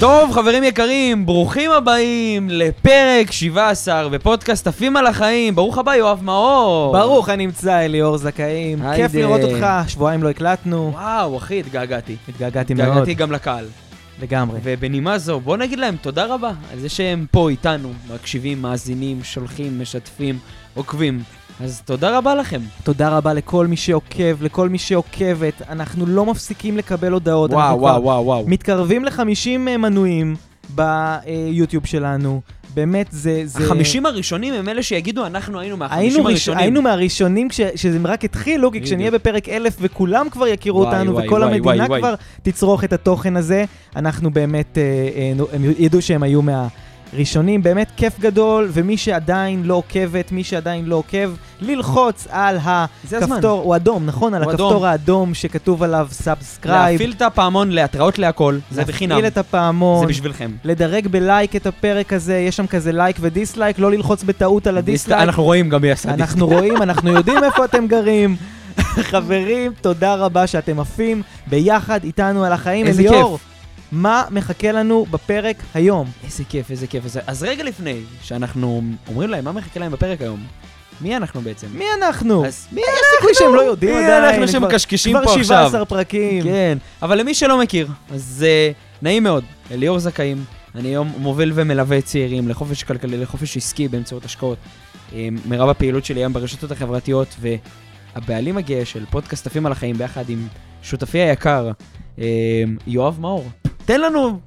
[0.00, 5.54] טוב, חברים יקרים, ברוכים הבאים לפרק 17 בפודקאסט עפים על החיים.
[5.54, 6.92] ברוך הבא, יואב מאור.
[6.92, 8.78] ברוך הנמצא, אליאור זכאים.
[8.96, 10.90] כיף לראות אותך, שבועיים לא הקלטנו.
[10.94, 12.16] וואו, אחי, התגעגעתי.
[12.28, 13.64] התגעגעתי מאוד, התגעגעתי גם לקהל.
[14.22, 14.60] לגמרי.
[14.62, 19.80] ובנימה זו, בוא נגיד להם תודה רבה על זה שהם פה איתנו, מקשיבים, מאזינים, שולחים,
[19.80, 20.38] משתפים,
[20.74, 21.22] עוקבים.
[21.60, 22.60] אז תודה רבה לכם.
[22.84, 25.62] תודה רבה לכל מי שעוקב, לכל מי שעוקבת.
[25.68, 27.50] אנחנו לא מפסיקים לקבל הודעות.
[27.50, 28.44] וואו, וואו, וואו, וואו.
[28.46, 30.36] מתקרבים ל-50 מנויים
[30.70, 32.40] ביוטיוב שלנו.
[32.74, 33.42] באמת, זה...
[33.44, 33.64] זה...
[33.64, 36.26] החמישים הראשונים הם אלה שיגידו, אנחנו היינו היינו, מהחמישים ראש...
[36.26, 36.60] הראשונים.
[36.60, 37.60] היינו מהראשונים כש...
[37.74, 38.80] שזה רק התחילו, כי.
[38.80, 42.84] כשנהיה בפרק אלף וכולם כבר יכירו וואי, אותנו, וואי, וכל וואי, המדינה וואי, כבר תצרוך
[42.84, 43.64] את התוכן הזה,
[43.96, 46.42] אנחנו באמת, אה, אה, הם ידעו שהם היו
[47.12, 47.62] מהראשונים.
[47.62, 52.58] באמת כיף גדול, ומי שעדיין לא עוקבת, מי שעדיין לא עוקב, ללחוץ על.
[53.12, 54.34] הכפתור, הוא אדום, נכון?
[54.34, 54.84] על הכפתור אדום.
[54.84, 56.92] האדום שכתוב עליו subscribe.
[56.92, 59.10] להפעיל את הפעמון להתראות להכל, זה בחינם.
[59.10, 60.00] להפעיל את הפעמון.
[60.00, 60.50] זה בשבילכם.
[60.64, 64.78] לדרג בלייק את הפרק הזה, יש שם כזה לייק ו dislike, לא ללחוץ בטעות על
[64.78, 65.22] ה dislike.
[65.22, 66.30] אנחנו רואים גם מי עשה dislike.
[66.30, 68.36] אנחנו רואים, אנחנו יודעים איפה אתם גרים.
[69.10, 72.86] חברים, תודה רבה שאתם עפים ביחד איתנו על החיים.
[72.86, 73.55] איזה אליאור, כיף.
[73.96, 76.10] מה מחכה לנו בפרק היום?
[76.24, 77.04] איזה כיף, איזה כיף.
[77.04, 80.40] איזה- אז רגע לפני שאנחנו אומרים להם מה מחכה להם בפרק היום,
[81.00, 81.66] מי אנחנו בעצם?
[81.74, 82.46] מי אנחנו?
[82.46, 82.86] אז מי יש
[83.16, 84.24] סיכוי שהם לא יודעים מי עדיין.
[84.24, 85.44] אנחנו כבר- שמקשקשים כבר פה עכשיו?
[85.44, 86.42] 17 פרקים.
[86.44, 92.00] כן, אבל למי שלא מכיר, אז uh, נעים מאוד, אליאור זכאים, אני היום מוביל ומלווה
[92.00, 94.58] צעירים לחופש כלכלי, לחופש עסקי באמצעות השקעות.
[95.14, 100.30] אה, מרב הפעילות שלי היום ברשתות החברתיות, והבעלים הגאה של פודקאסט עפים על החיים ביחד
[100.30, 100.46] עם
[100.82, 101.70] שותפי היקר,
[102.18, 102.24] אה,
[102.86, 103.48] יואב מאור.
[103.86, 104.38] תן לנו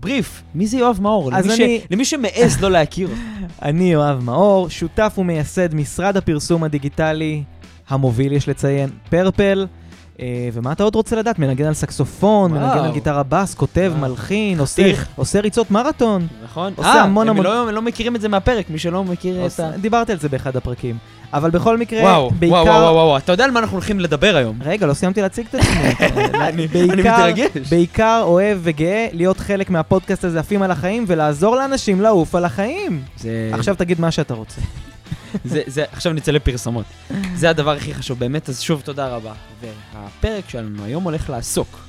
[0.00, 1.30] בריף, מי זה יואב מאור?
[1.32, 1.86] למי, אני- ש...
[1.90, 3.08] למי שמעז לא להכיר.
[3.62, 7.42] אני יואב מאור, שותף ומייסד משרד הפרסום הדיגיטלי
[7.88, 9.66] המוביל, יש לציין, פרפל.
[10.20, 11.38] אה, ומה אתה עוד רוצה לדעת?
[11.38, 12.52] מנגן על סקסופון.
[12.52, 14.10] מנגן על גיטרה בס, כותב, וואו.
[14.10, 14.58] מלחין,
[15.16, 16.26] עושה, ריצות מרתון.
[16.44, 16.72] נכון?
[16.76, 19.60] עושה אה, המון הם המון- לא, לא מכירים את זה מהפרק, מי שלא מכיר את
[19.60, 19.70] ה...
[19.80, 20.96] דיברתי על זה באחד הפרקים.
[21.32, 22.54] אבל בכל מקרה, וואו, בעיקר...
[22.56, 24.58] וואו, וואו, וואו, אתה יודע על מה אנחנו הולכים לדבר היום?
[24.64, 26.08] רגע, לא סיימתי להציג את עצמי.
[26.48, 26.66] אני-
[26.96, 27.68] מתרגש.
[27.70, 33.02] בעיקר אוהב וגאה להיות חלק מהפודקאסט הזה, עפים על החיים, ולעזור לאנשים לעוף על החיים.
[33.52, 34.60] עכשיו תגיד מה שאתה רוצה.
[35.44, 36.86] זה, זה, עכשיו נצא לפרסומות.
[37.34, 39.32] זה הדבר הכי חשוב, באמת, אז שוב תודה רבה.
[39.60, 41.88] והפרק שלנו היום הולך לעסוק.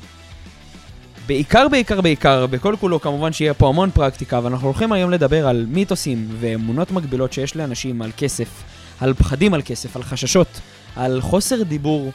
[1.27, 5.47] בעיקר, בעיקר, בעיקר, בכל כולו כמובן שיהיה פה המון פרקטיקה, אבל אנחנו הולכים היום לדבר
[5.47, 8.63] על מיתוסים ואמונות מגבילות שיש לאנשים על כסף,
[8.99, 10.47] על פחדים על כסף, על חששות,
[10.95, 12.11] על חוסר דיבור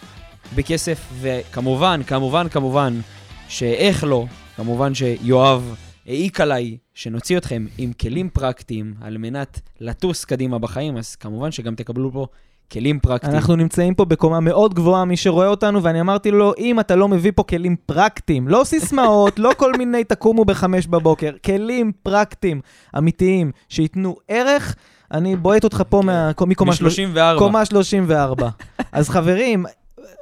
[0.55, 3.01] בכסף, וכמובן, כמובן, כמובן,
[3.49, 4.27] שאיך לא,
[4.57, 5.75] כמובן שיואב
[6.07, 11.75] העיק עליי שנוציא אתכם עם כלים פרקטיים על מנת לטוס קדימה בחיים, אז כמובן שגם
[11.75, 12.27] תקבלו פה
[12.73, 13.35] כלים פרקטיים.
[13.35, 17.09] אנחנו נמצאים פה בקומה מאוד גבוהה, מי שרואה אותנו, ואני אמרתי לו, אם אתה לא
[17.09, 22.61] מביא פה כלים פרקטיים, לא סיסמאות, לא כל מיני תקומו בחמש בבוקר, כלים פרקטיים,
[22.99, 24.75] אמיתיים, שייתנו ערך,
[25.13, 27.39] אני בועט אותך פה מה- מקומה שלוש- מ-34.
[27.39, 28.49] קומה 34.
[28.93, 29.65] אז חברים,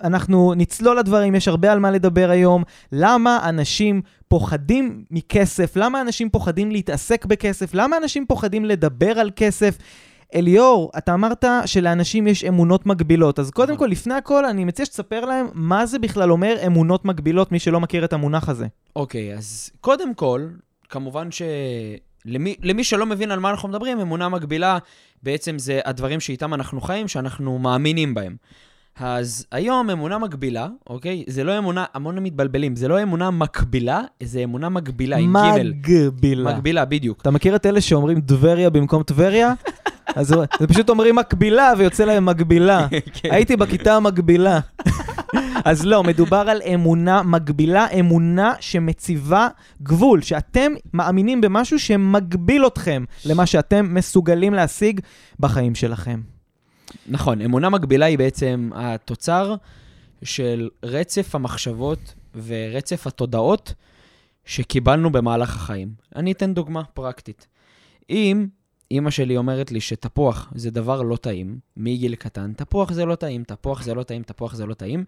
[0.02, 2.62] אנחנו נצלול לדברים, יש הרבה על מה לדבר היום.
[2.92, 5.76] למה אנשים פוחדים מכסף?
[5.76, 7.74] למה אנשים פוחדים להתעסק בכסף?
[7.74, 9.78] למה אנשים פוחדים לדבר על כסף?
[10.34, 15.24] אליאור, אתה אמרת שלאנשים יש אמונות מגבילות, אז קודם כל, לפני הכל, אני מציע שתספר
[15.24, 18.66] להם מה זה בכלל אומר אמונות מגבילות, מי שלא מכיר את המונח הזה.
[18.96, 20.48] אוקיי, אז קודם כל,
[20.88, 24.78] כמובן שלמי למי שלא מבין על מה אנחנו מדברים, אמונה מגבילה
[25.22, 28.36] בעצם זה הדברים שאיתם אנחנו חיים, שאנחנו מאמינים בהם.
[28.98, 31.24] אז היום אמונה מגבילה, אוקיי?
[31.26, 35.60] זה לא אמונה, המון מתבלבלים, זה לא אמונה מקבילה, זה אמונה מגבילה עם ג'.
[35.60, 36.54] מגבילה.
[36.54, 37.20] מגבילה, בדיוק.
[37.20, 39.52] אתה מכיר את אלה שאומרים טבריה במקום טבריה?
[40.16, 42.86] אז זה פשוט אומרים מקבילה ויוצא להם מגבילה.
[43.22, 43.28] כן.
[43.32, 44.60] הייתי בכיתה המקבילה.
[45.64, 49.48] אז לא, מדובר על אמונה מגבילה, אמונה שמציבה
[49.82, 55.00] גבול, שאתם מאמינים במשהו שמגביל אתכם למה שאתם מסוגלים להשיג
[55.40, 56.31] בחיים שלכם.
[57.06, 59.54] נכון, אמונה מגבילה היא בעצם התוצר
[60.22, 63.74] של רצף המחשבות ורצף התודעות
[64.44, 65.92] שקיבלנו במהלך החיים.
[66.16, 67.46] אני אתן דוגמה פרקטית.
[68.10, 68.46] אם
[68.90, 73.44] אימא שלי אומרת לי שתפוח זה דבר לא טעים, מגיל קטן, תפוח זה לא טעים,
[73.44, 75.04] תפוח זה לא טעים, תפוח זה לא טעים,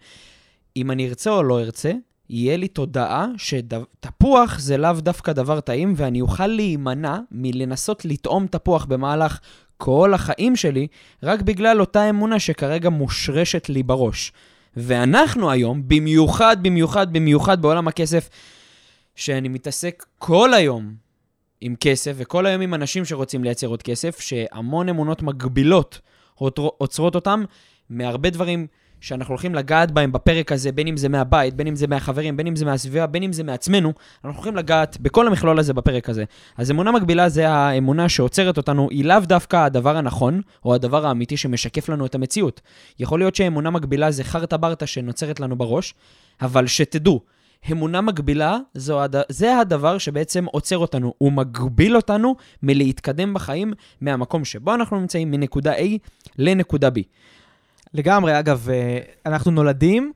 [0.76, 1.92] אם אני ארצה או לא ארצה,
[2.30, 8.84] יהיה לי תודעה שתפוח זה לאו דווקא דבר טעים, ואני אוכל להימנע מלנסות לטעום תפוח
[8.84, 9.40] במהלך
[9.76, 10.86] כל החיים שלי,
[11.22, 14.32] רק בגלל אותה אמונה שכרגע מושרשת לי בראש.
[14.76, 18.28] ואנחנו היום, במיוחד, במיוחד, במיוחד בעולם הכסף,
[19.14, 20.94] שאני מתעסק כל היום
[21.60, 26.00] עם כסף, וכל היום עם אנשים שרוצים לייצר עוד כסף, שהמון אמונות מגבילות
[26.78, 27.44] עוצרות אותם
[27.90, 28.66] מהרבה דברים
[29.04, 32.46] שאנחנו הולכים לגעת בהם בפרק הזה, בין אם זה מהבית, בין אם זה מהחברים, בין
[32.46, 33.92] אם זה מהסביבה, בין אם זה מעצמנו,
[34.24, 36.24] אנחנו הולכים לגעת בכל המכלול הזה בפרק הזה.
[36.56, 41.36] אז אמונה מקבילה זה האמונה שעוצרת אותנו, היא לאו דווקא הדבר הנכון, או הדבר האמיתי
[41.36, 42.60] שמשקף לנו את המציאות.
[42.98, 45.94] יכול להיות שאמונה מקבילה זה חרטה ברטה שנוצרת לנו בראש,
[46.42, 47.20] אבל שתדעו,
[47.72, 49.16] אמונה מגבילה זו הד...
[49.28, 55.74] זה הדבר שבעצם עוצר אותנו, הוא מגביל אותנו מלהתקדם בחיים מהמקום שבו אנחנו נמצאים, מנקודה
[55.74, 55.82] A
[56.38, 57.00] לנקודה B.
[57.94, 60.12] לגמרי, אגב, אה, אנחנו נולדים,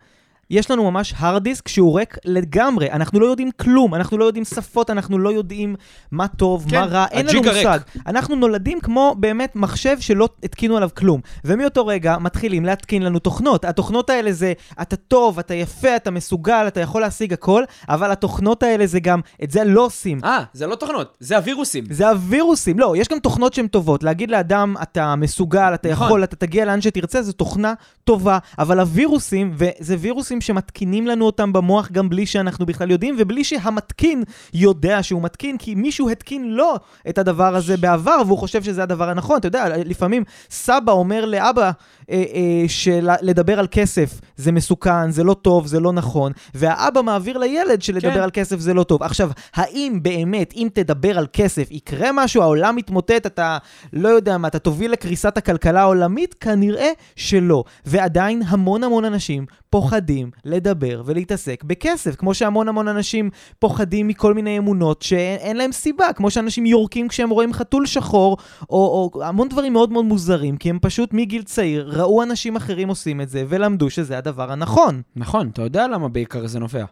[0.50, 4.44] יש לנו ממש hard disk שהוא ריק לגמרי, אנחנו לא יודעים כלום, אנחנו לא יודעים
[4.44, 5.76] שפות, אנחנו לא יודעים
[6.10, 7.42] מה טוב, כן, מה רע, אין לנו.
[7.42, 7.80] מושג.
[8.06, 11.20] אנחנו נולדים כמו באמת מחשב שלא התקינו עליו כלום.
[11.44, 13.64] ומאותו רגע מתחילים להתקין לנו תוכנות.
[13.64, 14.52] התוכנות האלה זה,
[14.82, 19.20] אתה טוב, אתה יפה, אתה מסוגל, אתה יכול להשיג הכל, אבל התוכנות האלה זה גם,
[19.42, 20.20] את זה לא עושים.
[20.24, 21.84] אה, זה לא תוכנות, זה הווירוסים.
[21.90, 24.02] זה הווירוסים, לא, יש גם תוכנות שהן טובות.
[24.02, 26.06] להגיד לאדם, אתה מסוגל, אתה נכון.
[26.06, 27.74] יכול, אתה תגיע לאן שתרצה, זו תוכנה
[28.04, 28.38] טובה.
[28.58, 34.24] אבל הווירוסים, וזה וירוסים שמתקינים לנו אותם במוח גם בלי שאנחנו בכלל יודעים, ובלי שהמתקין
[34.54, 36.74] יודע שהוא מתקין, כי מישהו התקין לו
[37.08, 39.38] את הדבר הזה בעבר, והוא חושב שזה הדבר הנכון.
[39.38, 41.70] אתה יודע, לפעמים סבא אומר לאבא
[42.10, 47.38] אה, אה, שלדבר על כסף זה מסוכן, זה לא טוב, זה לא נכון, והאבא מעביר
[47.38, 48.20] לילד שלדבר כן.
[48.20, 49.02] על כסף זה לא טוב.
[49.02, 53.58] עכשיו, האם באמת, אם תדבר על כסף, יקרה משהו, העולם יתמוטט, אתה
[53.92, 56.34] לא יודע מה, אתה תוביל לקריסת הכלכלה העולמית?
[56.34, 57.64] כנראה שלא.
[57.86, 64.58] ועדיין המון המון אנשים פוחדים לדבר ולהתעסק בכסף, כמו שהמון המון אנשים פוחדים מכל מיני
[64.58, 68.36] אמונות שאין אין להם סיבה, כמו שאנשים יורקים כשהם רואים חתול שחור,
[68.70, 72.88] או, או המון דברים מאוד מאוד מוזרים, כי הם פשוט מגיל צעיר ראו אנשים אחרים
[72.88, 75.02] עושים את זה, ולמדו שזה הדבר הנכון.
[75.16, 76.84] נכון, אתה יודע למה בעיקר זה נובע.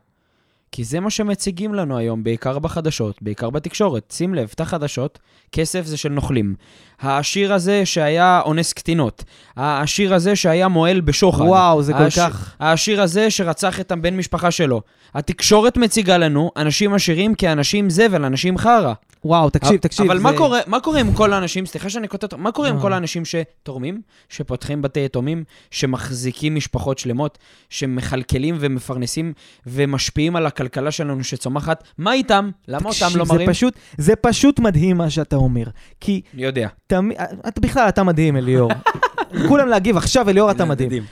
[0.73, 4.12] כי זה מה שמציגים לנו היום, בעיקר בחדשות, בעיקר בתקשורת.
[4.17, 5.19] שים לב, את החדשות,
[5.53, 6.55] כסף זה של נוכלים.
[7.00, 9.25] העשיר הזה שהיה אונס קטינות.
[9.56, 11.44] העשיר הזה שהיה מועל בשוחד.
[11.44, 12.56] וואו, זה כל העש- כך...
[12.58, 14.82] העשיר הזה שרצח את הבן משפחה שלו.
[15.14, 18.93] התקשורת מציגה לנו אנשים עשירים כאנשים זבל, אנשים חרא.
[19.25, 20.07] וואו, תקשיב, תקשיב.
[20.07, 20.23] אבל זה...
[20.23, 22.83] מה קורה, מה קורה עם כל האנשים, סליחה שאני קוטע, אותו, מה קורה עם אה.
[22.83, 27.39] כל האנשים שתורמים, שפותחים בתי יתומים, שמחזיקים משפחות שלמות,
[27.71, 29.33] שמכלכלים ומפרנסים
[29.67, 31.85] ומשפיעים על הכלכלה שלנו שצומחת?
[31.99, 32.51] מה איתם?
[32.69, 33.51] למה תקשיב, אותם לא מראים?
[33.51, 35.65] פשוט, זה פשוט מדהים מה שאתה אומר.
[36.01, 36.69] כי אני יודע.
[36.87, 37.17] תמיד,
[37.49, 38.71] אתה בכלל, אתה מדהים, אליאור.
[39.49, 41.03] כולם להגיב, עכשיו אליאור אתה מדהים.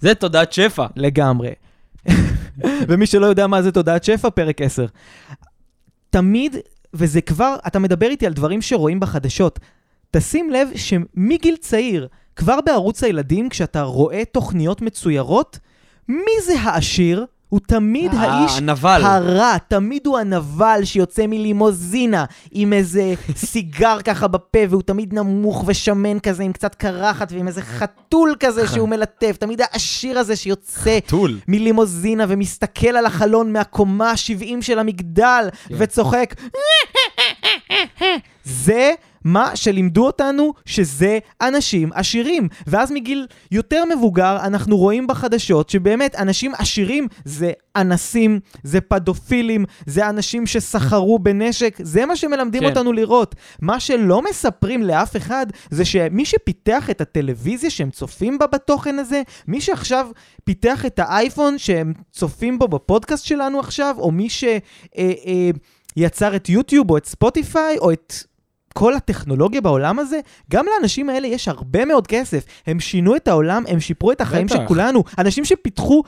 [0.00, 0.86] זה תודעת שפע.
[0.96, 1.50] לגמרי.
[2.88, 4.86] ומי שלא יודע מה זה תודעת שפע, פרק 10.
[6.10, 6.56] תמיד,
[6.94, 9.58] וזה כבר, אתה מדבר איתי על דברים שרואים בחדשות.
[10.10, 15.58] תשים לב שמגיל צעיר, כבר בערוץ הילדים, כשאתה רואה תוכניות מצוירות,
[16.08, 17.26] מי זה העשיר?
[17.50, 19.00] הוא תמיד האיש הנבל.
[19.04, 26.18] הרע, תמיד הוא הנבל שיוצא מלימוזינה עם איזה סיגר ככה בפה, והוא תמיד נמוך ושמן
[26.18, 31.38] כזה, עם קצת קרחת ועם איזה חתול כזה שהוא מלטף, תמיד העשיר הזה שיוצא טול.
[31.48, 35.74] מלימוזינה ומסתכל על החלון מהקומה ה-70 של המגדל כן.
[35.78, 36.34] וצוחק.
[38.44, 38.92] זה
[39.24, 42.48] מה שלימדו אותנו שזה אנשים עשירים.
[42.66, 50.08] ואז מגיל יותר מבוגר אנחנו רואים בחדשות שבאמת אנשים עשירים זה אנסים, זה פדופילים, זה
[50.08, 52.68] אנשים שסחרו בנשק, זה מה שמלמדים כן.
[52.68, 53.34] אותנו לראות.
[53.62, 59.22] מה שלא מספרים לאף אחד זה שמי שפיתח את הטלוויזיה שהם צופים בה בתוכן הזה,
[59.48, 60.08] מי שעכשיו
[60.44, 64.58] פיתח את האייפון שהם צופים בו בפודקאסט שלנו עכשיו, או מי שיצר
[64.98, 65.50] אה, אה,
[65.96, 68.14] יצר את יוטיוב או את ספוטיפיי או את
[68.74, 72.44] כל הטכנולוגיה בעולם הזה, גם לאנשים האלה יש הרבה מאוד כסף.
[72.66, 74.56] הם שינו את העולם, הם שיפרו את החיים בטח.
[74.56, 75.04] של כולנו.
[75.18, 76.02] אנשים שפיתחו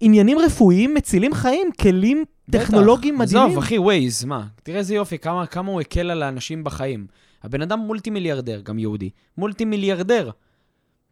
[0.00, 3.22] עניינים רפואיים מצילים חיים, כלים טכנולוגיים בטח.
[3.24, 3.50] מדהימים.
[3.50, 4.46] עזוב, אחי, ווייז, מה?
[4.62, 7.06] תראה איזה יופי, כמה, כמה הוא הקל על האנשים בחיים.
[7.42, 9.10] הבן אדם מולטי מיליארדר, גם יהודי.
[9.38, 10.30] מולטי מיליארדר.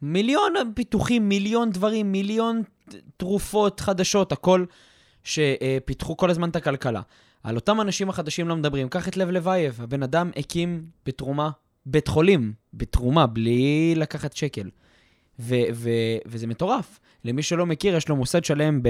[0.02, 2.62] מיליון פיתוחים, מיליון דברים, מיליון
[3.16, 4.64] תרופות חדשות, הכל
[5.24, 7.00] שפיתחו כל הזמן את הכלכלה.
[7.48, 8.88] על אותם אנשים החדשים לא מדברים.
[8.88, 11.50] קח את לב לבייב, הבן אדם הקים בתרומה
[11.86, 14.70] בית חולים, בתרומה, בלי לקחת שקל.
[15.38, 17.00] ו- ו- וזה מטורף.
[17.24, 18.80] למי שלא מכיר, יש לו מוסד שלם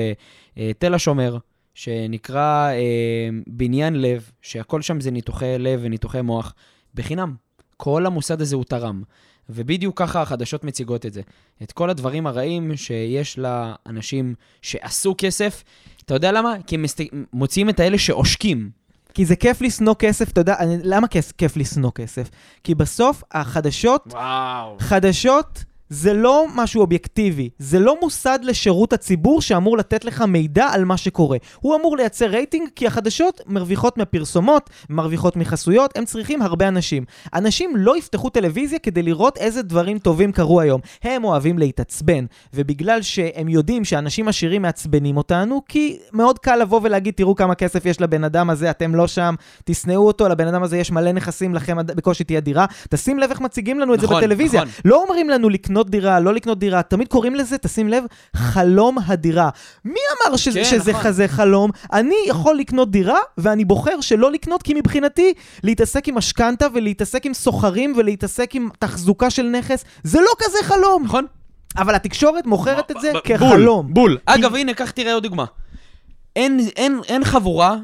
[0.56, 1.38] בתל השומר,
[1.74, 6.54] שנקרא אה, בניין לב, שהכל שם זה ניתוחי לב וניתוחי מוח,
[6.94, 7.34] בחינם.
[7.76, 9.02] כל המוסד הזה הוא תרם.
[9.48, 11.22] ובדיוק ככה החדשות מציגות את זה.
[11.62, 15.64] את כל הדברים הרעים שיש לאנשים שעשו כסף.
[16.08, 16.54] אתה יודע למה?
[16.66, 17.00] כי הם מסת...
[17.32, 18.70] מוציאים את האלה שעושקים.
[19.14, 22.30] כי זה כיף לשנוא כסף, אתה יודע, אני, למה כיף, כיף לשנוא כסף?
[22.64, 24.76] כי בסוף החדשות, וואו.
[24.80, 30.84] חדשות זה לא משהו אובייקטיבי, זה לא מוסד לשירות הציבור שאמור לתת לך מידע על
[30.84, 31.38] מה שקורה.
[31.60, 37.04] הוא אמור לייצר רייטינג כי החדשות מרוויחות מהפרסומות, מרוויחות מחסויות, הם צריכים הרבה אנשים.
[37.34, 40.80] אנשים לא יפתחו טלוויזיה כדי לראות איזה דברים טובים קרו היום.
[41.02, 47.14] הם אוהבים להתעצבן, ובגלל שהם יודעים שאנשים עשירים מעצבנים אותנו, כי מאוד קל לבוא ולהגיד,
[47.14, 50.78] תראו כמה כסף יש לבן אדם הזה, אתם לא שם, תשנאו אותו, לבן אדם הזה
[50.78, 52.66] יש מלא נכסים, לכם בקושי תהיה דירה.
[52.90, 54.60] תשים לב איך מציגים לנו את נכון, זה בטלוויזיה.
[54.60, 54.72] נכון.
[54.84, 58.04] לא אומרים לנו לקנות דירה, לא לקנות דירה, תמיד קוראים לזה, תשים לב,
[58.36, 59.50] חלום הדירה.
[59.84, 61.04] מי אמר שזה, כן, שזה נכון.
[61.04, 61.70] כזה חלום?
[61.92, 65.32] אני יכול לקנות דירה, ואני בוחר שלא לקנות, כי מבחינתי,
[65.62, 71.04] להתעסק עם משכנתה ולהתעסק עם סוחרים ולהתעסק עם תחזוקה של נכס, זה לא כזה חלום.
[71.04, 71.26] נכון?
[71.76, 73.94] אבל התקשורת מוכרת את זה כחלום.
[73.94, 74.18] בול, בול.
[74.26, 75.44] אגב, הנה, קח תראה עוד דוגמה.
[76.36, 77.76] אין, אין, אין חבורה,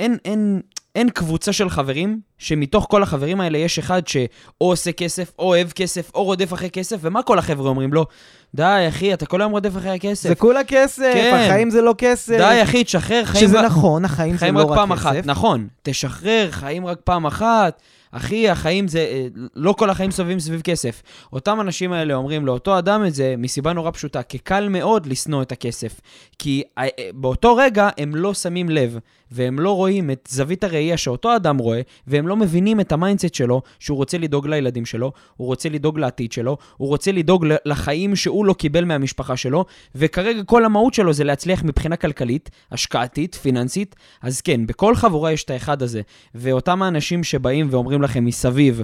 [0.00, 0.60] אין, אין,
[0.94, 4.22] אין קבוצה של חברים, שמתוך כל החברים האלה יש אחד שאו
[4.58, 8.06] עושה כסף, או אוהב כסף, או רודף אחרי כסף, ומה כל החבר'ה אומרים לו?
[8.54, 10.28] די, אחי, אתה כל היום רודף אחרי הכסף.
[10.28, 11.40] זה כולה כסף, כן.
[11.46, 12.36] החיים זה לא כסף.
[12.38, 15.02] די, אחי, תשחרר, חיים, שזה רק- נכון, החיים זה חיים לא רק רק פעם כסף.
[15.02, 15.14] אחת.
[15.24, 17.80] נכון, תשחרר, חיים רק פעם אחת.
[18.12, 18.98] אחי, החיים זה...
[18.98, 21.02] אה, לא כל החיים סובבים סביב כסף.
[21.32, 25.42] אותם אנשים האלה אומרים לאותו אדם את זה מסיבה נורא פשוטה, כי קל מאוד לשנוא
[25.42, 26.00] את הכסף.
[26.38, 28.98] כי אה, אה, באותו רגע הם לא שמים לב,
[29.32, 33.34] והם לא רואים את זווית הראייה שאותו אדם רואה, והם לא מבינים את ה mindset
[33.34, 38.16] שלו, שהוא רוצה לדאוג לילדים שלו, הוא רוצה לדאוג לעתיד שלו, הוא רוצה לדאוג לחיים
[38.16, 39.64] שהוא לא קיבל מהמשפחה שלו,
[39.94, 43.96] וכרגע כל המהות שלו זה להצליח מבחינה כלכלית, השקעתית, פיננסית.
[44.22, 46.00] אז כן, בכל חבורה יש את האחד הזה.
[46.34, 48.82] ואותם האנשים שבאים ואומרים לכם מסביב,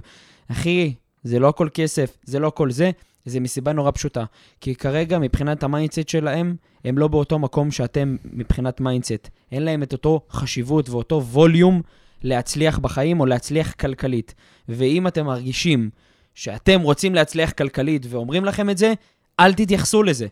[0.50, 2.90] אחי, זה לא הכל כסף, זה לא הכל זה,
[3.24, 4.24] זה מסיבה נורא פשוטה.
[4.60, 9.28] כי כרגע, מבחינת ה mindset שלהם, הם לא באותו מקום שאתם מבחינת mindset.
[9.52, 11.82] אין להם את אותו חשיבות ואותו volume
[12.22, 14.34] להצליח בחיים או להצליח כלכלית.
[14.68, 15.90] ואם אתם מרגישים
[16.34, 18.92] שאתם רוצים להצליח כלכלית ואומרים לכם את זה,
[19.40, 20.26] אל תתייחסו לזה.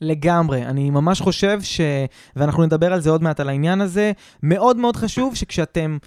[0.00, 0.66] לגמרי.
[0.66, 1.80] אני ממש חושב ש...
[2.36, 4.12] ואנחנו נדבר על זה עוד מעט, על העניין הזה.
[4.42, 5.98] מאוד מאוד חשוב שכשאתם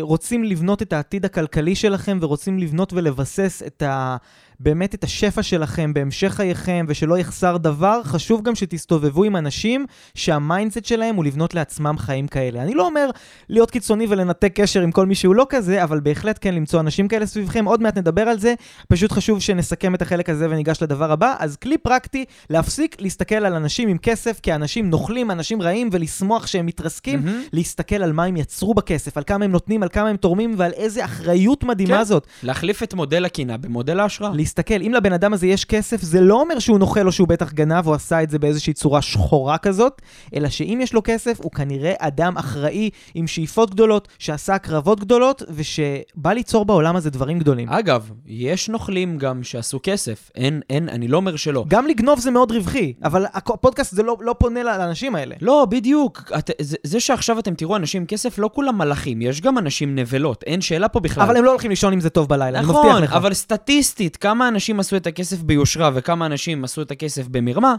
[0.00, 4.16] רוצים לבנות את העתיד הכלכלי שלכם ורוצים לבנות ולבסס את ה...
[4.60, 10.35] באמת את השפע שלכם בהמשך חייכם ושלא יחסר דבר, חשוב גם שתסתובבו עם אנשים שה
[10.35, 12.62] mindset שלהם הוא לבנות לעצמם חיים כאלה.
[12.62, 13.10] אני לא אומר
[13.48, 17.08] להיות קיצוני ולנתק קשר עם כל מי שהוא לא כזה, אבל בהחלט כן למצוא אנשים
[17.08, 17.64] כאלה סביבכם.
[17.64, 18.54] עוד מעט נדבר על זה.
[18.88, 21.34] פשוט חשוב שנסכם את החלק הזה וניגש לדבר הבא.
[21.38, 26.66] אז כלי פרקטי, להפסיק להסתכל על אנשים עם כסף כאנשים נוכלים, אנשים רעים, ולשמוח שהם
[26.66, 27.42] מתרסקים, מהמם.
[27.52, 30.72] להסתכל על מה הם יצרו בכסף, על כמה הם נותנים, על כמה הם תורמים ועל
[30.72, 32.04] איזה אחריות מדהימה כן.
[32.04, 32.26] זאת.
[32.42, 34.30] להחליף את מודל הקינה במודל ההשראה.
[34.44, 37.52] להסתכל, אם לבן אדם הזה יש כסף, זה לא אומר שהוא נוכל או שהוא בטח
[37.52, 40.02] גנב או עשה את זה באיזושהי צורה שחורה כזאת,
[40.34, 45.42] אלא שאם יש לו כסף, הוא כנראה אדם אחראי עם שאיפות גדולות, שעשה הקרבות גדולות,
[45.50, 47.68] ושבא ליצור בעולם הזה דברים גדולים.
[47.68, 50.30] אגב, יש נוכלים גם שעשו כסף.
[50.34, 51.64] אין, אין, אני לא אומר שלא.
[51.68, 55.34] גם לגנוב זה מאוד רווחי, אבל הפודקאסט זה לא, לא פונה לאנשים האלה.
[55.40, 56.32] לא, בדיוק.
[56.38, 59.94] את, זה, זה שעכשיו אתם תראו אנשים עם כסף, לא כולם מלאכים, יש גם אנשים
[59.94, 61.24] נבלות, אין שאלה פה בכלל.
[61.24, 63.12] אבל הם לא הולכים לישון עם זה טוב בלילה, אני מבטיח נכון, לך.
[63.12, 67.74] אבל סטטיסטית, כמה אנשים עשו את הכסף ביושרה וכמה אנשים עשו את הכסף במרמה,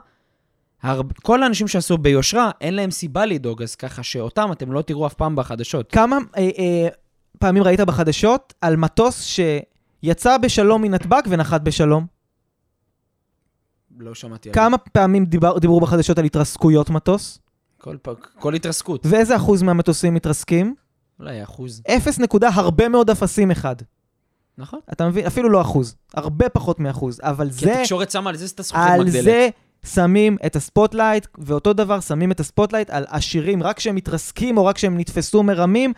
[0.82, 1.12] הרב...
[1.12, 5.14] כל האנשים שעשו ביושרה, אין להם סיבה לדאוג, אז ככה שאותם אתם לא תראו אף
[5.14, 5.92] פעם בחדשות.
[5.92, 6.88] כמה אה, אה,
[7.40, 9.40] פעמים ראית בחדשות על מטוס
[10.04, 12.06] שיצא בשלום מנתב"ג ונחת בשלום?
[14.00, 17.34] לא שמעתי על כמה פעמים דיבר, דיברו בחדשות על התרסקויות מטוס?
[17.34, 17.40] זה.
[17.78, 18.10] כל, פ...
[18.40, 19.06] כל התרסקות.
[19.06, 20.76] ואיזה אחוז מהמטוסים מתרסקים?
[21.20, 21.82] אולי אחוז.
[21.88, 23.76] אפס נקודה הרבה מאוד אפסים אחד.
[24.58, 24.80] נכון.
[24.92, 25.26] אתה מבין?
[25.26, 25.96] אפילו לא אחוז.
[26.14, 27.20] הרבה פחות מאחוז.
[27.24, 29.24] אבל כי זה, התקשורת שמה על זה את הזכוכית על מגדלת.
[29.24, 29.50] זה
[29.86, 34.58] שמים את ה spotlight, ואותו דבר שמים את ה spotlight על עשירים, רק כשהם מתרסקים
[34.58, 35.94] או רק כשהם נתפסו מרמים.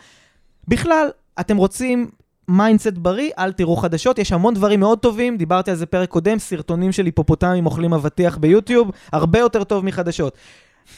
[0.68, 1.08] בכלל,
[1.40, 2.10] אתם רוצים
[2.48, 6.38] mindset בריא, אל תראו חדשות, יש המון דברים מאוד טובים, דיברתי על זה פרק קודם,
[6.38, 10.36] סרטונים של היפופוטמים אוכלים אבטיח ביוטיוב, הרבה יותר טוב מחדשות.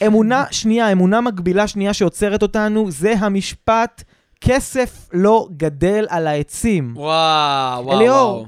[0.07, 4.03] אמונה שנייה, אמונה מקבילה שנייה שעוצרת אותנו, זה המשפט,
[4.41, 6.93] כסף לא גדל על העצים.
[6.95, 8.31] וואו, וואו, אליאור.
[8.31, 8.45] וואו.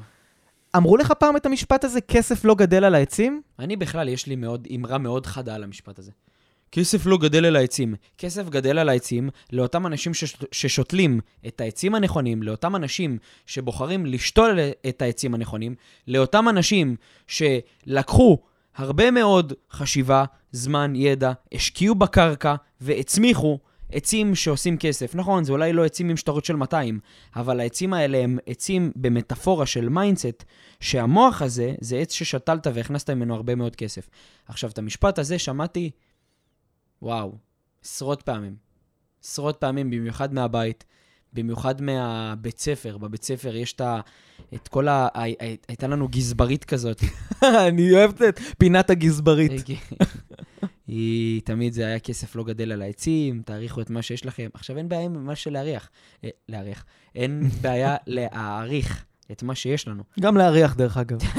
[0.78, 3.42] אמרו לך פעם את המשפט הזה, כסף לא גדל על העצים?
[3.60, 6.12] אני בכלל, יש לי מאוד, אמרה מאוד חדה על המשפט הזה.
[6.72, 7.96] כסף לא גדל על העצים.
[8.18, 14.60] כסף גדל על העצים לאותם אנשים שש, ששותלים את העצים הנכונים, לאותם אנשים שבוחרים לשתול
[14.90, 15.76] את העצים הנכונים,
[16.08, 16.96] לאותם אנשים
[17.28, 18.38] שלקחו
[18.76, 23.60] הרבה מאוד חשיבה, זמן, ידע, השקיעו בקרקע והצמיחו
[23.94, 25.16] עצים שעושים כסף.
[25.16, 27.00] נכון, זה אולי לא עצים עם שטרות של 200,
[27.36, 30.44] אבל העצים האלה הם עצים במטאפורה של mindset,
[30.80, 34.10] שהמוח הזה זה עץ ששתלת והכנסת ממנו הרבה מאוד כסף.
[34.48, 35.92] עכשיו, את המשפט הזה שמעתי,
[37.02, 37.38] וואו,
[37.84, 38.56] עשרות פעמים.
[39.24, 40.84] עשרות פעמים, במיוחד מהבית.
[41.34, 42.98] במיוחד מהבית ספר.
[42.98, 44.00] בבית ספר יש את, ה,
[44.54, 45.08] את כל ה...
[45.68, 47.02] הייתה לנו גזברית כזאת.
[47.68, 49.52] אני אוהבת את פינת הגזברית.
[50.88, 54.50] היא תמיד זה היה כסף לא גדל על העצים, תעריכו את מה שיש לכם.
[54.54, 55.90] עכשיו אין בעיה עם מה שלהריח.
[56.24, 56.86] אה, להריח.
[57.16, 60.04] אין בעיה להעריך את מה שיש לנו.
[60.20, 61.20] גם להריח, דרך אגב.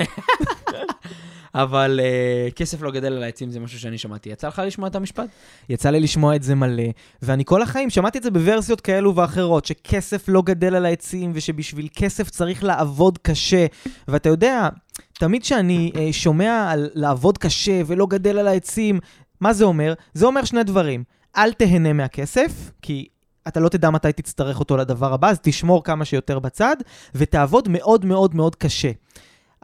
[1.55, 4.31] אבל uh, כסף לא גדל על העצים זה משהו שאני שמעתי.
[4.31, 5.29] יצא לך לשמוע את המשפט?
[5.69, 6.83] יצא לי לשמוע את זה מלא,
[7.23, 11.89] ואני כל החיים שמעתי את זה בוורסיות כאלו ואחרות, שכסף לא גדל על העצים, ושבשביל
[11.97, 13.67] כסף צריך לעבוד קשה.
[14.09, 14.69] ואתה יודע,
[15.13, 19.01] תמיד כשאני אה, שומע על לעבוד קשה ולא גדל על העצים,
[19.45, 19.95] מה זה אומר?
[20.15, 21.05] זה אומר שני דברים.
[21.37, 23.09] אל תהנה מהכסף, כי
[23.49, 26.77] אתה לא תדע מתי תצטרך אותו לדבר הבא, אז תשמור כמה שיותר בצד,
[27.15, 28.91] ותעבוד מאוד מאוד מאוד קשה.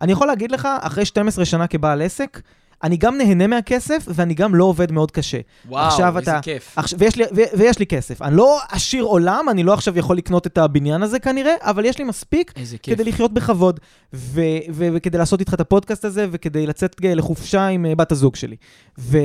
[0.02, 2.40] אני יכול להגיד לך, אחרי 12 שנה כבעל עסק,
[2.82, 5.38] אני גם נהנה מהכסף, ואני גם לא עובד מאוד קשה.
[5.68, 6.78] וואו, איזה אתה- כיף.
[6.78, 8.22] עכשיו, ויש, לי, ו, ויש לי כסף.
[8.22, 11.98] אני לא עשיר עולם, אני לא עכשיו יכול לקנות את הבניין הזה כנראה, אבל יש
[11.98, 12.52] לי מספיק.
[12.82, 13.80] כדי לחיות בכבוד,
[14.14, 14.40] ו,
[14.72, 18.56] ו, וכדי לעשות איתך את הפודקאסט הזה, וכדי לצאת לחופשה עם אה, בת הזוג שלי.
[18.98, 19.18] ו,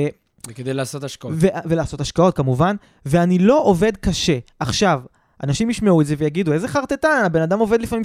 [0.48, 1.34] וכדי לעשות השקעות.
[1.36, 2.76] ו, ולעשות השקעות כמובן,
[3.06, 4.38] ואני לא עובד קשה.
[4.60, 5.00] עכשיו,
[5.42, 8.04] אנשים ישמעו את זה ויגידו, איזה חרטטן, הבן אדם עובד לפעמים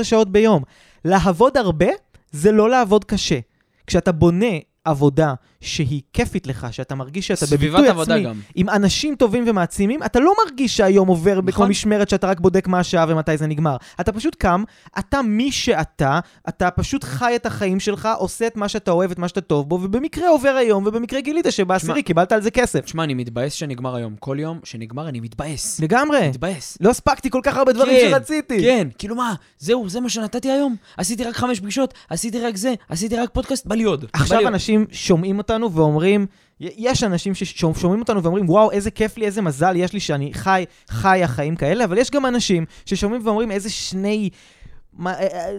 [0.00, 0.62] 12-13 שעות ביום.
[1.04, 1.86] לעבוד הרבה
[2.30, 3.38] זה לא לעבוד קשה.
[3.86, 4.56] כשאתה בונה
[4.86, 8.40] עבודה שהיא כיפית לך, שאתה מרגיש שאתה בביטוי עבודה עצמי, גם.
[8.54, 11.68] עם אנשים טובים ומעצימים, אתה לא מרגיש שהיום עובר בכל נכון.
[11.68, 13.76] משמרת שאתה רק בודק מה השעה ומתי זה נגמר.
[14.00, 14.62] אתה פשוט קם,
[14.98, 19.18] אתה מי שאתה, אתה פשוט חי את החיים שלך, עושה את מה שאתה אוהב, את
[19.18, 22.80] מה שאתה טוב בו, ובמקרה עובר היום, ובמקרה גילית שבעשירי קיבלת על זה כסף.
[22.80, 24.14] תשמע, אני מתבאס שנגמר היום.
[24.20, 25.80] כל יום שנגמר אני מתבאס.
[25.80, 26.28] לגמרי.
[26.28, 26.78] מתבאס.
[26.80, 28.60] לא הספקתי כל כך הרבה דברים כן, שרציתי.
[28.60, 30.76] כן, כאילו מה, זהו, זה מה שנתתי היום?
[30.96, 34.04] עשיתי רק חמש פגישות, עשיתי רק זה, עשיתי רק פודקאסט, בא לי עוד.
[34.12, 34.46] עכשיו עוד.
[34.76, 36.26] אנשים שומעים אותנו ואומרים,
[36.60, 40.64] יש אנשים ששומעים אותנו ואומרים, וואו, איזה כיף לי, איזה מזל יש לי שאני חי,
[40.90, 44.30] חי החיים כאלה, אבל יש גם אנשים ששומעים ואומרים, איזה שני...
[44.92, 45.52] מה, אה, אה,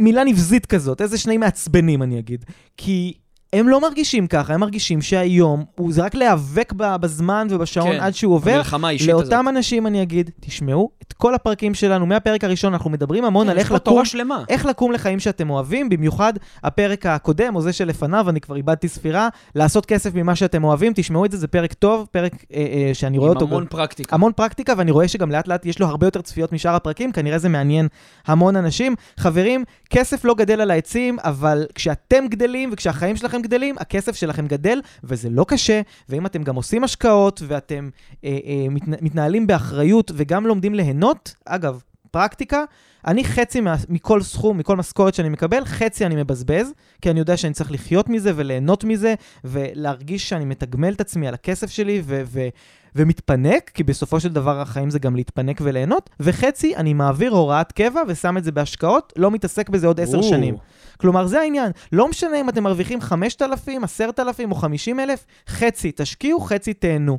[0.00, 2.44] מילה נבזית כזאת, איזה שני מעצבנים אני אגיד.
[2.76, 3.14] כי
[3.54, 8.14] הם לא מרגישים ככה, הם מרגישים שהיום הוא זה רק להיאבק בזמן ובשעון כן, עד
[8.14, 8.54] שהוא עובר.
[8.54, 9.22] המלחמה האישית הזאת.
[9.22, 13.54] לאותם אנשים אני אגיד, תשמעו, את כל הפרקים שלנו, מהפרק הראשון אנחנו מדברים המון על
[13.54, 14.44] כן, יש איך לקום שלמה.
[14.48, 16.32] איך לקום לחיים שאתם אוהבים, במיוחד
[16.64, 21.24] הפרק הקודם, או זה שלפניו, אני כבר איבדתי ספירה, לעשות כסף ממה שאתם אוהבים, תשמעו
[21.24, 23.46] את זה, זה פרק טוב, פרק אה, אה, שאני רואה עם אותו...
[23.46, 24.14] המון פרקטיקה.
[24.14, 27.38] המון פרקטיקה, ואני רואה שגם לאט לאט יש לו הרבה יותר צפיות משאר הפרקים, כנראה
[27.38, 27.88] זה מעניין
[28.26, 28.94] המון אנשים.
[29.16, 34.80] חברים, כסף לא גדל על העצים, אבל כשאתם גדלים וכשהחיים שלכם גדלים, הכסף שלכם גדל,
[35.04, 37.90] וזה לא קשה, ואם אתם גם עושים השקעות, ואתם
[38.24, 42.64] אה, אה, מת, מתנהלים באחריות וגם לומדים ליהנות, אגב, פרקטיקה,
[43.06, 47.36] אני חצי מה, מכל סכום, מכל משכורת שאני מקבל, חצי אני מבזבז, כי אני יודע
[47.36, 52.22] שאני צריך לחיות מזה וליהנות מזה, ולהרגיש שאני מתגמל את עצמי על הכסף שלי, ו...
[52.26, 52.48] ו
[52.96, 58.00] ומתפנק, כי בסופו של דבר החיים זה גם להתפנק וליהנות, וחצי אני מעביר הוראת קבע
[58.08, 60.22] ושם את זה בהשקעות, לא מתעסק בזה עוד עשר.
[60.22, 60.56] שנים.
[61.00, 61.72] כלומר, זה העניין.
[61.92, 67.18] לא משנה אם אתם מרוויחים 5,000, 10,000 או 50,000, חצי תשקיעו, חצי תהנו.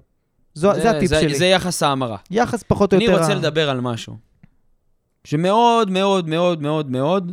[0.53, 1.35] זו, זה, הטיפ זה, שלי.
[1.35, 2.17] זה יחס ההמרה.
[2.31, 3.19] יחס פחות או אני יותר...
[3.19, 4.17] רוצה ה- לדבר על משהו
[5.23, 7.31] שמאוד מאוד מאוד מאוד מאוד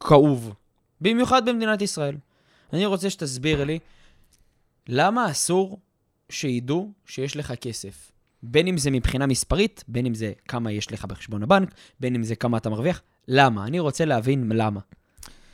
[0.00, 0.54] כאוב,
[1.00, 2.16] במיוחד במדינת ישראל.
[2.72, 3.78] אני רוצה שתסביר לי
[4.88, 5.78] למה אסור
[6.30, 8.12] שידעו שיש לך כסף.
[8.42, 12.22] בין אם זה מבחינה מספרית, בין אם זה כמה יש לך בחשבון הבנק, בין אם
[12.22, 13.02] זה כמה אתה מרוויח.
[13.28, 13.66] למה?
[13.66, 14.80] אני רוצה להבין למה.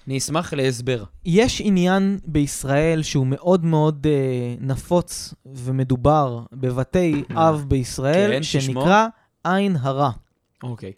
[0.06, 1.04] אני אשמח להסבר.
[1.24, 8.60] יש עניין בישראל שהוא מאוד מאוד אה, נפוץ ומדובר בבתי אב בישראל, כן, ששמו?
[8.60, 9.06] שנקרא
[9.44, 10.10] עין הרע.
[10.62, 10.92] אוקיי.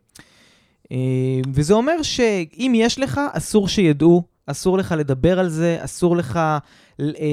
[0.93, 6.37] אה, וזה אומר שאם יש לך, אסור שידעו, אסור לך לדבר על זה, אסור לך
[6.37, 6.59] אה,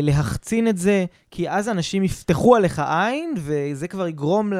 [0.02, 4.54] להחצין את זה, כי אז אנשים יפתחו עליך עין, וזה כבר יגרום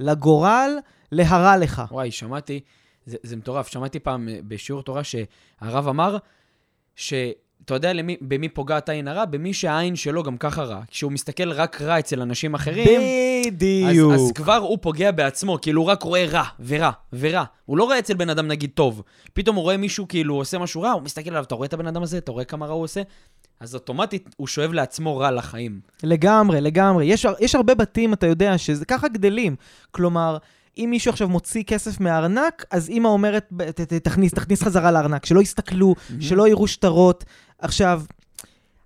[0.00, 0.70] לגורל
[1.12, 1.82] להרע לך.
[1.90, 2.60] וואי, שמעתי,
[3.06, 6.16] זה, זה מטורף, שמעתי פעם אה, בשיעור תורה שהרב אמר
[7.60, 9.24] שאתה יודע למי, במי פוגעת עין הרע?
[9.24, 10.80] במי שהעין שלו גם ככה רע.
[10.90, 14.12] כשהוא מסתכל רק רע אצל אנשים אחרים, אז, בדיוק.
[14.12, 17.44] אז כבר הוא פוגע בעצמו, כאילו הוא רק רואה רע ורע ורע.
[17.66, 19.02] הוא לא רואה אצל בן אדם נגיד טוב.
[19.32, 21.86] פתאום הוא רואה מישהו כאילו עושה משהו רע, הוא מסתכל עליו, אתה רואה את הבן
[21.86, 22.18] אדם הזה?
[22.18, 23.02] אתה רואה כמה רע הוא עושה?
[23.60, 25.80] אז אוטומטית הוא שואב לעצמו רע לחיים.
[26.02, 27.06] לגמרי, לגמרי.
[27.06, 29.56] יש, יש הרבה בתים, אתה יודע, שזה ככה גדלים.
[29.90, 30.36] כלומר,
[30.78, 34.90] אם מישהו עכשיו מוציא כסף מהארנק, אז אימא אומרת, "ב- ת- ת- תכניס, תכניס חזרה
[34.92, 37.24] לארנק, שלא יסתכלו, שלא יראו שטרות.
[37.60, 38.02] עכשיו,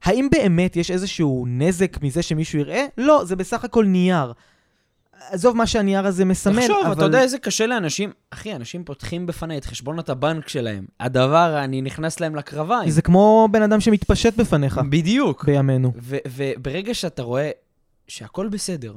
[0.04, 2.86] האם באמת יש איזשהו נזק מזה שמישהו יראה?
[2.98, 4.32] לא, זה בסך הכל נייר.
[5.30, 6.92] עזוב מה שהנייר הזה מסמל, תחשוב, אבל...
[6.92, 10.86] אתה יודע איזה קשה לאנשים, אחי, אנשים פותחים בפניי את חשבונות הבנק שלהם.
[11.00, 12.90] הדבר, אני נכנס להם לקרביים.
[12.90, 15.44] זה כמו בן אדם שמתפשט בפניך בדיוק.
[15.44, 15.92] בימינו.
[16.26, 17.50] וברגע שאתה רואה
[18.08, 18.94] שהכל בסדר,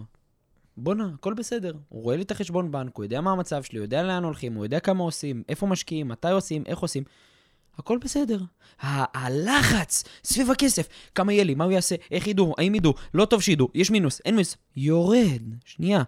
[0.78, 1.74] בואנה, הכל בסדר.
[1.90, 4.54] הוא רואה לי את החשבון בנק, הוא יודע מה המצב שלי, הוא יודע לאן הולכים,
[4.54, 7.04] הוא יודע כמה עושים, איפה משקיעים, מתי עושים, איך עושים.
[7.80, 8.40] הכל בסדר.
[8.82, 13.42] הלחץ סביב הכסף, כמה יהיה לי, מה הוא יעשה, איך ידעו, האם ידעו, לא טוב
[13.42, 15.42] שידעו, יש מינוס, אין מינוס, יורד.
[15.66, 16.04] שנייה.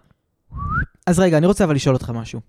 [1.06, 2.40] אז רגע, אני רוצה אבל לשאול אותך משהו.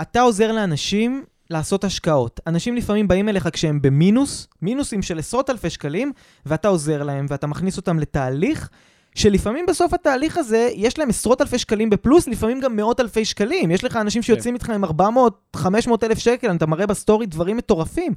[0.00, 2.40] אתה עוזר לאנשים לעשות השקעות.
[2.46, 6.12] אנשים לפעמים באים אליך כשהם במינוס, מינוסים של עשרות אלפי שקלים,
[6.46, 8.70] ואתה עוזר להם, ואתה מכניס אותם לתהליך,
[9.14, 13.70] שלפעמים בסוף התהליך הזה, יש להם עשרות אלפי שקלים בפלוס, לפעמים גם מאות אלפי שקלים.
[13.70, 18.14] יש לך אנשים שיוצאים איתך עם 400, 500 אלף שקל, אתה מראה בסטורי דברים מטורפים.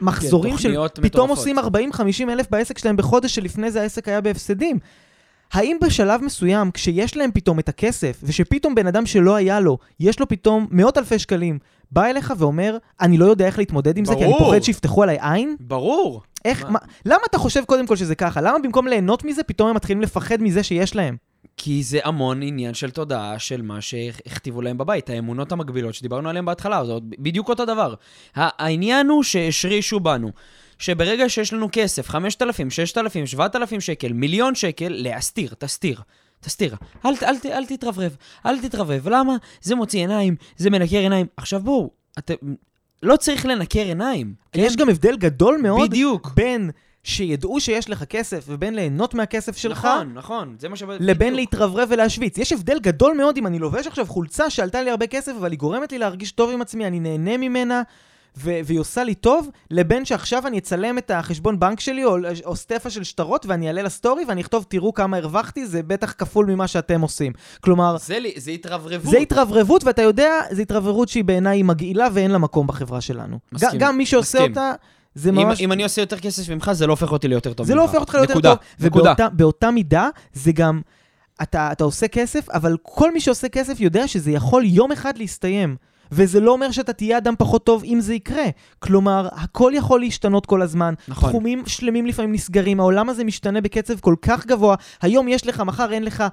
[0.00, 1.30] מחזורים של תוכניות פתאום.
[1.30, 1.62] עושים 40-50
[2.28, 4.78] אלף בעסק שלהם בחודש, שלפני זה העסק היה בהפסדים.
[5.52, 10.20] האם בשלב מסוים, כשיש להם פתאום את הכסף, ושפתאום בן אדם שלא היה לו, יש
[10.20, 11.58] לו פתאום מאות אלפי שקלים,
[11.94, 14.44] בא אליך ואומר, אני לא יודע איך להתמודד עם זה, כי אני ברור.
[14.44, 15.56] פוחד שיפתחו עליי עין?
[15.60, 16.22] ברור.
[16.44, 16.70] איך, מה?
[16.70, 18.40] מה, למה אתה חושב קודם כל שזה ככה?
[18.40, 21.16] למה במקום ליהנות מזה, פתאום הם מתחילים לפחד מזה שיש להם?
[21.56, 26.44] כי זה המון עניין של תודעה של מה שהכתיבו להם בבית, האמונות המקבילות שדיברנו עליהן
[26.44, 27.94] בהתחלה, זה בדיוק אותו דבר.
[28.34, 30.30] העניין הוא שהשרישו בנו,
[30.78, 36.00] שברגע שיש לנו כסף, 5,000, 6,000, 7,000 שקל, מיליון שקל, להסתיר, תסתיר.
[36.44, 36.74] תסתיר,
[37.06, 39.08] אל, אל, ת- אל תתרברב, אל תתרברב.
[39.08, 39.36] למה?
[39.62, 41.26] זה מוציא עיניים, זה מנקר עיניים.
[41.36, 42.34] עכשיו בואו, אתם...
[43.02, 44.34] לא צריך לנקר עיניים.
[44.54, 46.32] יש גם הבדל גדול מאוד בדיוק.
[46.36, 46.70] בין
[47.02, 50.82] שידעו שיש לך כסף ובין ליהנות מהכסף שלך, נכון, נכון, זה מה ש...
[50.82, 51.36] לבין בדיוק.
[51.36, 52.38] להתרברב ולהשוויץ.
[52.38, 55.58] יש הבדל גדול מאוד אם אני לובש עכשיו חולצה שעלתה לי הרבה כסף, אבל היא
[55.58, 57.82] גורמת לי להרגיש טוב עם עצמי, אני נהנה ממנה,
[58.36, 62.56] ו- והיא עושה לי טוב, לבין שעכשיו אני אצלם את החשבון בנק שלי, או, או
[62.56, 66.66] סטפה של שטרות, ואני אעלה לסטורי, ואני אכתוב, תראו כמה הרווחתי, זה בטח כפול ממה
[66.66, 67.32] שאתם עושים.
[67.60, 69.10] כלומר, זה, לי- זה התרברבות.
[69.10, 73.38] זה התרברבות, ואתה יודע, זו התרברבות שהיא בעיניי מגעילה ואין לה מקום בחברה שלנו.
[73.52, 74.50] מסכים, ג- גם מי שעושה מסכים.
[74.50, 74.72] אותה,
[75.14, 75.60] זה אם, ממש...
[75.60, 77.82] אם אני עושה יותר כסף ממך, זה לא הופך אותי ליותר טוב זה ממך.
[77.82, 78.86] לא הופך אותך ליותר נקודה, טוב.
[78.86, 79.02] נקודה.
[79.10, 80.80] ובאותה באותה מידה, זה גם,
[81.42, 85.76] אתה, אתה עושה כסף, אבל כל מי שעושה כסף יודע שזה יכול יום אחד להסתיים.
[86.12, 88.44] וזה לא אומר שאתה תהיה אדם פחות טוב אם זה יקרה.
[88.78, 90.94] כלומר, הכל יכול להשתנות כל הזמן.
[91.08, 91.28] נכון.
[91.28, 94.76] תחומים שלמים לפעמים נסגרים, העולם הזה משתנה בקצב כל כך גבוה.
[95.02, 96.24] היום יש לך, מחר אין לך.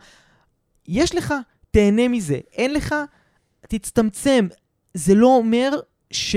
[0.88, 1.34] יש לך,
[1.72, 2.40] תהנה מזה.
[2.54, 2.96] אין לך,
[3.68, 4.48] תצטמצם.
[4.94, 5.80] זה לא אומר
[6.12, 6.36] ש...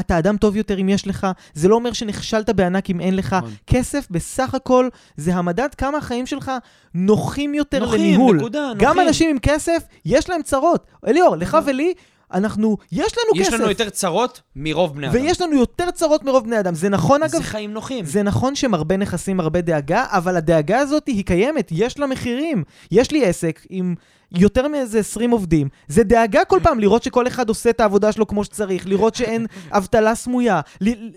[0.00, 3.32] אתה אדם טוב יותר אם יש לך, זה לא אומר שנכשלת בענק אם אין לך.
[3.32, 3.50] נכון.
[3.66, 6.52] כסף בסך הכל זה המדד כמה החיים שלך
[6.94, 8.36] נוחים יותר נוחים, לניהול.
[8.36, 9.08] נקודה, גם נוחים.
[9.08, 10.86] אנשים עם כסף, יש להם צרות.
[11.06, 11.70] אליאור, לך נכון.
[11.70, 11.94] ולי,
[12.32, 13.56] אנחנו, יש לנו יש כסף.
[13.58, 15.14] לנו יותר צרות מרוב בני אדם.
[15.14, 16.74] ויש לנו יותר צרות מרוב בני אדם.
[16.74, 18.04] זה נכון, אגב, זה חיים נוחים.
[18.04, 22.64] זה נכון שמרבה נכסים, הרבה דאגה, אבל הדאגה הזאת היא קיימת, יש לה מחירים.
[22.90, 23.94] יש לי עסק עם
[24.32, 25.68] יותר מאיזה 20 עובדים.
[25.88, 29.46] זה דאגה כל פעם לראות שכל אחד עושה את העבודה שלו כמו שצריך, לראות שאין
[29.78, 30.60] אבטלה סמויה,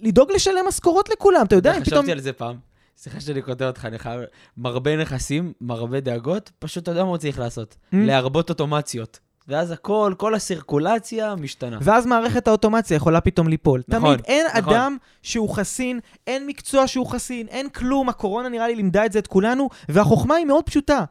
[0.02, 1.98] לדאוג לשלם משכורות לכולם, אתה יודע, אם פתאום...
[2.00, 2.56] חשבתי על זה פעם.
[2.98, 4.22] סליחה שאני קוטע אותך, אני חייב...
[4.58, 7.74] מרבה נכסים, מרבה דאגות, פשוט אתה יודע מה הוא צריך לעשות.
[7.74, 7.96] Mm.
[7.98, 9.20] להרבות אוטומציות.
[9.48, 11.78] ואז הכל, כל הסירקולציה משתנה.
[11.82, 13.82] ואז מערכת האוטומציה יכולה פתאום ליפול.
[13.88, 14.74] נכון, תמיד אין נכון.
[14.74, 19.20] אדם שהוא חסין, אין מקצוע שהוא חסין, אין כלום, הקורונה נראה לי לימדה את זה
[19.20, 21.04] את כולנו, והחוכמה היא מאוד פשוטה.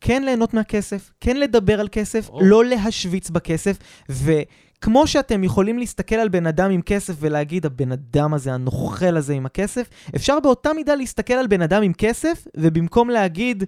[0.00, 2.40] כן ליהנות מהכסף, כן לדבר על כסף, או.
[2.42, 8.34] לא להשוויץ בכסף, וכמו שאתם יכולים להסתכל על בן אדם עם כסף ולהגיד, הבן אדם
[8.34, 13.10] הזה, הנוכל הזה עם הכסף, אפשר באותה מידה להסתכל על בן אדם עם כסף, ובמקום
[13.10, 13.64] להגיד,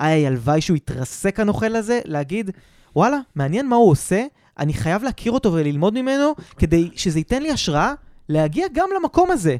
[0.00, 2.50] איי, הלוואי שהוא יתרסק הנוכל הזה, להגיד,
[2.96, 4.24] וואלה, מעניין מה הוא עושה,
[4.58, 7.94] אני חייב להכיר אותו וללמוד ממנו, כדי שזה ייתן לי השראה
[8.28, 9.56] להגיע גם למקום הזה.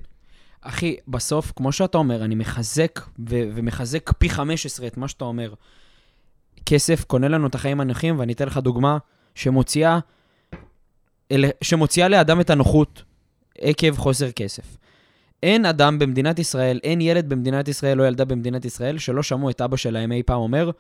[0.61, 5.55] אחי, בסוף, כמו שאתה אומר, אני מחזק ו- ומחזק פי 15 את מה שאתה אומר.
[6.67, 8.99] כסף קונה לנו את החיים הנוחים, ואני אתן לך דוגמה
[9.35, 9.99] שמוציאה,
[11.33, 13.03] אל- שמוציאה לאדם את הנוחות
[13.59, 14.77] עקב חוסר כסף.
[15.43, 19.61] אין אדם במדינת ישראל, אין ילד במדינת ישראל או ילדה במדינת ישראל שלא שמעו את
[19.61, 20.71] אבא שלהם אי פעם אומר,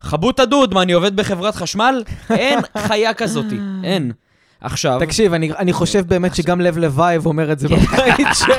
[0.00, 2.02] חבו את הדוד, מה, אני עובד בחברת חשמל?
[2.30, 4.12] אין חיה כזאתי, אין.
[4.60, 8.54] עכשיו, תקשיב, אני, אני חושב באמת שגם לב לוייב אומר את זה בבית שלו.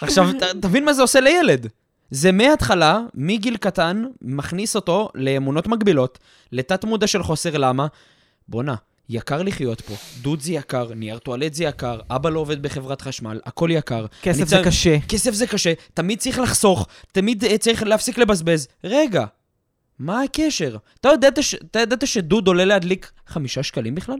[0.00, 1.66] עכשיו, ת, תבין מה זה עושה לילד.
[2.10, 6.18] זה מההתחלה, מגיל קטן, מכניס אותו לאמונות מגבילות,
[6.52, 7.86] לתת מודע של חוסר למה.
[8.48, 8.74] בואנה,
[9.08, 13.40] יקר לחיות פה, דוד זה יקר, נייר טואלט זה יקר, אבא לא עובד בחברת חשמל,
[13.44, 14.06] הכל יקר.
[14.22, 14.96] כסף זה קשה.
[15.08, 18.68] כסף זה קשה, תמיד צריך לחסוך, תמיד אה, צריך להפסיק לבזבז.
[18.84, 19.24] רגע,
[19.98, 20.76] מה הקשר?
[21.00, 21.54] אתה ידעת, ש...
[21.54, 24.18] אתה ידעת שדוד עולה להדליק חמישה שקלים בכלל?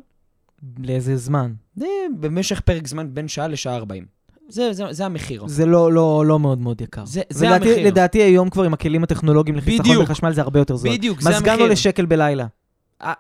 [0.79, 1.53] לאיזה זמן?
[1.77, 1.87] זה
[2.20, 4.17] במשך פרק זמן בין שעה לשעה ארבעים.
[4.48, 5.44] זה, זה, זה המחיר.
[5.46, 7.04] זה לא, לא, לא מאוד מאוד יקר.
[7.06, 7.87] זה- זה ולדעתי- המחיר.
[7.87, 10.02] לדעתי היום כבר עם הכלים הטכנולוגיים לחיסכון.
[10.02, 10.90] בחשמל זה הרבה יותר זול.
[10.92, 11.64] בדיוק, זה מזגן המחיר.
[11.64, 12.46] עולה שקל בלילה.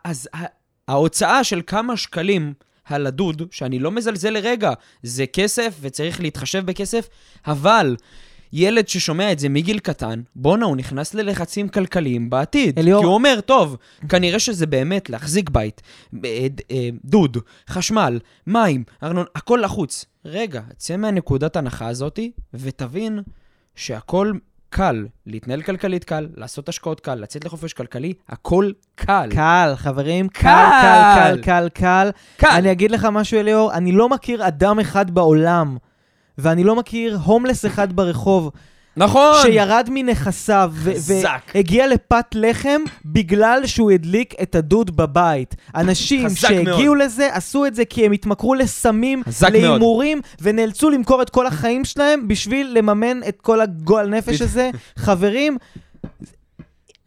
[0.04, 0.28] אז
[0.88, 2.52] ההוצאה של כמה שקלים
[2.84, 7.08] על הדוד, שאני לא מזלזל לרגע, זה כסף וצריך להתחשב בכסף,
[7.46, 7.96] אבל
[8.52, 12.78] ילד ששומע את זה מגיל קטן, בואנה, הוא נכנס ללחצים כלכליים בעתיד.
[12.78, 13.76] אליאור- כי הוא אומר, טוב,
[14.08, 15.82] כנראה שזה באמת להחזיק בית,
[16.24, 17.36] אה, אה, דוד,
[17.70, 20.04] חשמל, מים, ארנון, הכל לחוץ.
[20.24, 23.20] רגע, צא מהנקודת הנחה הזאתי, ותבין
[23.74, 24.32] שהכל
[24.70, 25.06] קל.
[25.26, 29.28] להתנהל כלכלית קל, לעשות השקעות קל, לצאת לחופש כלכלי, הכל קל.
[29.32, 31.34] קל, חברים, קל, קל.
[31.34, 32.10] קל, קל, קל, קל.
[32.36, 32.46] קל.
[32.56, 35.76] אני אגיד לך משהו, אליאור, אני לא מכיר אדם אחד בעולם,
[36.38, 38.50] ואני לא מכיר הומלס אחד ברחוב,
[38.96, 39.42] נכון!
[39.42, 40.72] שירד מנכסיו.
[41.54, 45.54] והגיע לפת לחם בגלל שהוא הדליק את הדוד בבית.
[45.74, 49.52] אנשים שהגיעו לזה, עשו את זה כי הם התמכרו לסמים, מאוד.
[49.52, 54.70] להימורים, ונאלצו למכור את כל החיים שלהם בשביל לממן את כל הגועל נפש הזה.
[54.98, 55.56] חברים,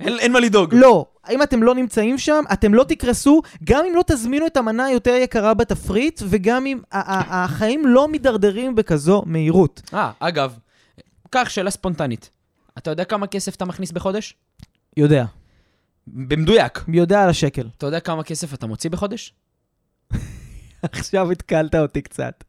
[0.01, 0.73] אין, אין מה לדאוג.
[0.73, 1.05] לא.
[1.29, 5.13] אם אתם לא נמצאים שם, אתם לא תקרסו, גם אם לא תזמינו את המנה היותר
[5.15, 9.81] יקרה בתפריט, וגם אם החיים לא מידרדרים בכזו מהירות.
[9.93, 10.57] אה, אגב,
[11.29, 12.29] קח שאלה ספונטנית.
[12.77, 14.35] אתה יודע כמה כסף אתה מכניס בחודש?
[14.97, 15.25] יודע.
[16.07, 16.83] במדויק.
[16.87, 17.67] יודע על השקל.
[17.77, 19.33] אתה יודע כמה כסף אתה מוציא בחודש?
[20.81, 22.43] עכשיו התקלת אותי קצת.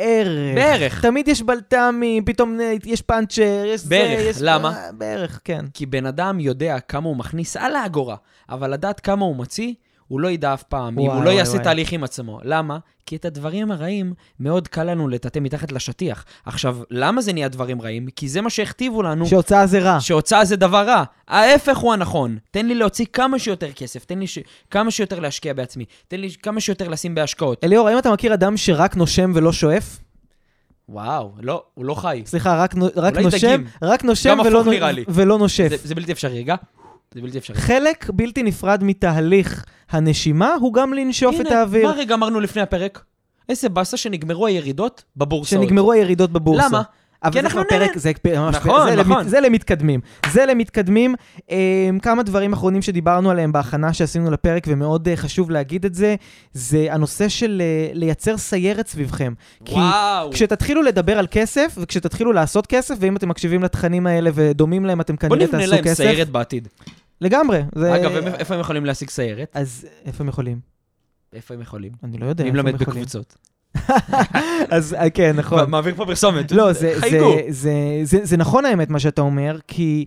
[0.00, 0.54] בערך.
[0.54, 1.02] בערך.
[1.02, 4.22] תמיד יש בלת"מים, פתאום אה, יש פאנצ'ר, יש בערך.
[4.22, 4.36] זה, יש...
[4.40, 4.76] למה?
[4.76, 5.64] אה, בערך, כן.
[5.74, 8.16] כי בן אדם יודע כמה הוא מכניס על האגורה,
[8.48, 9.74] אבל לדעת כמה הוא מוציא,
[10.10, 11.64] הוא לא ידע אף פעם, אם וואי, הוא לא יעשה וואי.
[11.64, 12.40] תהליך עם עצמו.
[12.42, 12.78] למה?
[13.06, 16.24] כי את הדברים הרעים מאוד קל לנו לטאטא מתחת לשטיח.
[16.46, 18.06] עכשיו, למה זה נהיה דברים רעים?
[18.16, 20.00] כי זה מה שהכתיבו לנו, שהוצאה זה רע.
[20.00, 21.04] שהוצאה זה דבר רע.
[21.28, 22.38] ההפך הוא הנכון.
[22.50, 24.38] תן לי להוציא כמה שיותר כסף, תן לי ש...
[24.70, 27.64] כמה שיותר להשקיע בעצמי, תן לי כמה שיותר לשים בהשקעות.
[27.64, 29.98] אליאור, האם אתה מכיר אדם שרק נושם ולא שואף?
[30.88, 32.22] וואו, לא, הוא לא חי.
[32.26, 33.66] סליחה, רק, רק נושם, דגים.
[33.82, 34.62] רק נושם ולא.
[35.08, 35.68] ולא נושף.
[35.68, 36.54] זה, זה בלתי אפשרי, רגע.
[37.14, 37.56] זה בלתי אפשרי.
[37.56, 41.86] חלק בלתי נפרד מתהליך הנשימה הוא גם לנשוף את האוויר.
[41.86, 43.04] מה רגע אמרנו לפני הפרק?
[43.48, 45.62] איזה באסה שנגמרו הירידות בבורסאות.
[45.62, 46.66] שנגמרו הירידות בבורסה.
[46.66, 46.82] למה?
[47.22, 47.98] אבל כי זה כבר פרק.
[47.98, 48.12] זה,
[48.50, 49.18] נכון, זה, נכון.
[49.18, 50.00] למת, זה למתקדמים.
[50.30, 51.14] זה למתקדמים.
[51.38, 51.52] Um,
[52.02, 56.14] כמה דברים אחרונים שדיברנו עליהם בהכנה שעשינו לפרק, ומאוד uh, חשוב להגיד את זה,
[56.52, 59.32] זה הנושא של uh, לייצר סיירת סביבכם.
[59.64, 60.32] כי וואו.
[60.32, 65.14] כשתתחילו לדבר על כסף, וכשתתחילו לעשות כסף, ואם אתם מקשיבים לתכנים האלה ודומים להם, אתם
[65.14, 66.04] בוא כנראה נבנה תעשו להם כסף.
[66.04, 66.68] סיירת בעתיד.
[67.20, 67.62] לגמרי.
[67.74, 67.94] זה...
[67.96, 69.50] אגב, הם- איפה הם יכולים להשיג סיירת?
[69.54, 70.58] אז איפה הם יכולים?
[71.32, 71.92] איפה הם יכולים?
[72.04, 72.74] אני לא יודע אני מלמד.
[72.78, 73.36] בקבוצות.
[74.70, 75.70] אז אה, כן, נכון.
[75.70, 76.52] מעביר פה פרסומת.
[76.52, 77.36] לא, זה, חייגו.
[77.36, 77.70] זה, זה,
[78.02, 80.04] זה, זה נכון האמת מה שאתה אומר, כי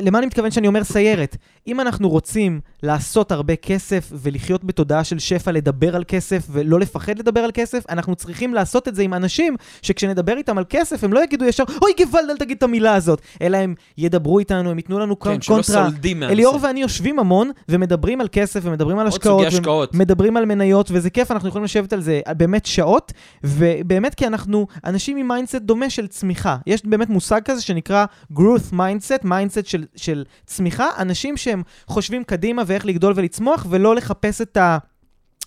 [0.00, 1.36] למה אני מתכוון שאני אומר סיירת?
[1.66, 7.18] אם אנחנו רוצים לעשות הרבה כסף ולחיות בתודעה של שפע, לדבר על כסף ולא לפחד
[7.18, 11.12] לדבר על כסף, אנחנו צריכים לעשות את זה עם אנשים שכשנדבר איתם על כסף, הם
[11.12, 14.76] לא יגידו ישר, אוי גוואלד, אל תגיד את המילה הזאת, אלא הם ידברו איתנו, הם
[14.76, 15.88] ייתנו לנו כן, קונטרה.
[16.22, 19.46] אליאור ואני יושבים המון ומדברים על כסף ומדברים על השקעות.
[19.46, 19.94] השקעות.
[19.94, 23.12] מדברים על מניות, וזה כיף, אנחנו יכולים לשבת על זה באמת שעות,
[23.44, 26.56] ובאמת כי אנחנו אנשים עם mindset דומה של צמיחה.
[26.66, 32.62] יש באמת מושג כזה שנקרא growth mindset, mindset של, של צמיחה, אנשים שהם חושבים קדימה
[32.66, 34.78] ואיך לגדול ולצמוח, ולא לחפש את ה...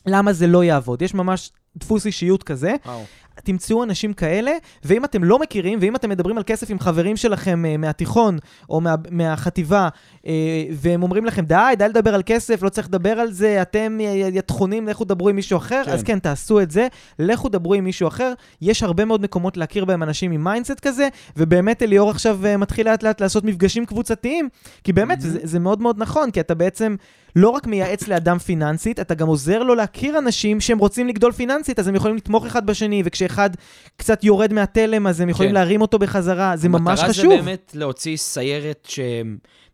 [0.05, 1.01] למה זה לא יעבוד.
[1.01, 2.73] יש ממש דפוס אישיות כזה.
[2.85, 3.03] וואו.
[3.43, 4.51] תמצאו אנשים כאלה,
[4.83, 8.37] ואם אתם לא מכירים, ואם אתם מדברים על כסף עם חברים שלכם אה, מהתיכון
[8.69, 9.89] או מה, מהחטיבה,
[10.27, 10.31] אה,
[10.73, 14.03] והם אומרים לכם, די, די לדבר על כסף, לא צריך לדבר על זה, אתם י-
[14.03, 15.91] י- יתחונים, לכו דברו עם מישהו אחר, כן.
[15.91, 16.87] אז כן, תעשו את זה,
[17.19, 18.33] לכו דברו עם מישהו אחר.
[18.61, 22.89] יש הרבה מאוד מקומות להכיר בהם אנשים עם mindset כזה, ובאמת אליאור עכשיו אה, מתחיל
[22.89, 24.49] לאט לאט לעשות מפגשים קבוצתיים,
[24.83, 25.21] כי באמת, Mhm.
[25.21, 26.95] זה, זה מאוד מאוד נכון, כי אתה בעצם
[27.35, 31.79] לא רק מייעץ לאדם פיננסית, אתה גם עוזר לו להכיר אנשים שהם רוצים לגדול פיננסית,
[31.79, 33.49] אז הם יכולים לתמוך אחד בשני, וכשאחד
[33.97, 35.55] קצת יורד מהתלם, אז הם יכולים כן.
[35.55, 37.31] להרים אותו בחזרה, זה ממש המטרה חשוב.
[37.31, 38.87] זה באמת להוציא סיירת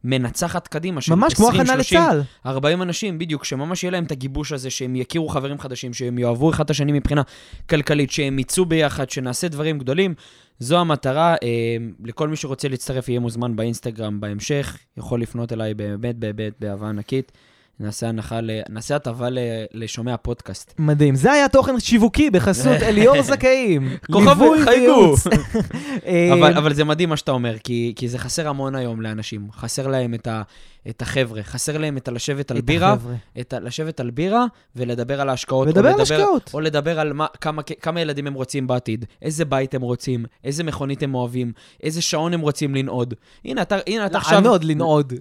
[0.03, 2.21] שמנצחת קדימה, של ממש כמו 20, הכנה 30, לצה"ל.
[2.45, 6.49] 40 אנשים, בדיוק, שממש יהיה להם את הגיבוש הזה, שהם יכירו חברים חדשים, שהם יאהבו
[6.49, 7.21] אחד את השני מבחינה
[7.69, 10.13] כלכלית, שהם יצאו ביחד, שנעשה דברים גדולים.
[10.59, 11.35] זו המטרה.
[11.43, 16.89] אה, לכל מי שרוצה להצטרף יהיה מוזמן באינסטגרם בהמשך, יכול לפנות אליי באמת באמת באהבה
[16.89, 17.31] ענקית.
[17.79, 18.49] נעשה הנחה, ל...
[18.69, 19.39] נעשה הטבה ל...
[19.73, 20.73] לשומע פודקאסט.
[20.79, 21.15] מדהים.
[21.15, 23.89] זה היה תוכן שיווקי בחסות אליאור זכאים.
[24.11, 25.15] כוכב חייגו.
[26.05, 29.47] אה, אבל, אבל זה מדהים מה שאתה אומר, כי, כי זה חסר המון היום לאנשים.
[29.51, 30.41] חסר להם את, ה,
[30.89, 33.15] את החבר'ה, חסר להם את הלשבת על את בירה, החבר'ה.
[33.39, 34.45] את ה, לשבת על בירה
[34.75, 35.67] ולדבר על ההשקעות.
[35.67, 36.51] ולדבר או על לדבר, השקעות.
[36.53, 40.63] או לדבר על מה, כמה, כמה ילדים הם רוצים בעתיד, איזה בית הם רוצים, איזה
[40.63, 41.51] מכונית הם אוהבים,
[41.83, 43.13] איזה שעון הם רוצים לנעוד.
[43.45, 44.33] הנה, אתה, הנה, אתה עכשיו...
[44.41, 45.13] לענוד, לנעוד.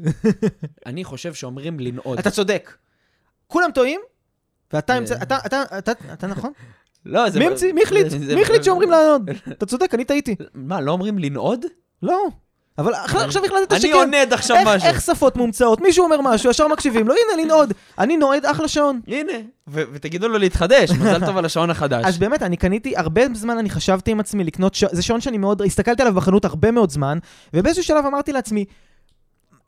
[0.86, 2.18] אני חושב שאומרים לנעוד.
[2.18, 2.74] אתה צודק.
[3.46, 4.00] כולם טועים,
[4.72, 5.14] ואתה זה- המצא...
[5.22, 6.52] אתה- אתה- אתה- אתה נכון?
[7.06, 7.38] לא, זה...
[7.74, 8.06] מי החליט?
[8.34, 9.30] מי החליט שאומרים לענוד?
[9.52, 10.34] אתה צודק, אני טעיתי.
[10.54, 11.64] מה, לא אומרים לנעוד?
[12.02, 12.18] לא.
[12.78, 13.92] אבל עכשיו החלטת אני שכן.
[13.92, 14.88] עונד עכשיו משהו.
[14.88, 15.80] איך שפות מומצאות?
[15.80, 17.72] מישהו אומר משהו, ישר מקשיבים לו, הנה לנעוד.
[17.98, 19.00] אני נועד אחלה שעון.
[19.06, 19.32] הנה,
[19.68, 22.04] ותגידו לו להתחדש, מזל טוב על השעון החדש.
[22.04, 24.84] אז באמת, אני קניתי, הרבה זמן אני חשבתי עם עצמי לקנות, ש...
[24.92, 27.18] זה שעון שאני מאוד, הסתכלתי עליו בחנות הרבה מאוד זמן,
[27.54, 28.64] ובאיזשהו שלב אמרתי לעצמי,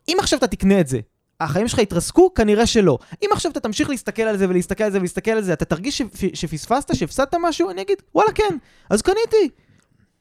[0.09, 0.99] אם עכשיו אתה תקנה את זה,
[1.41, 2.35] החיים שלך יתרסקו?
[2.35, 2.99] כנראה שלא.
[3.23, 6.03] אם עכשיו אתה תמשיך להסתכל על זה ולהסתכל על זה ולהסתכל על זה, אתה תרגיש
[6.03, 7.71] שפ- שפספסת, שהפסדת משהו?
[7.71, 8.57] אני אגיד, וואלה כן,
[8.91, 9.49] אז קניתי.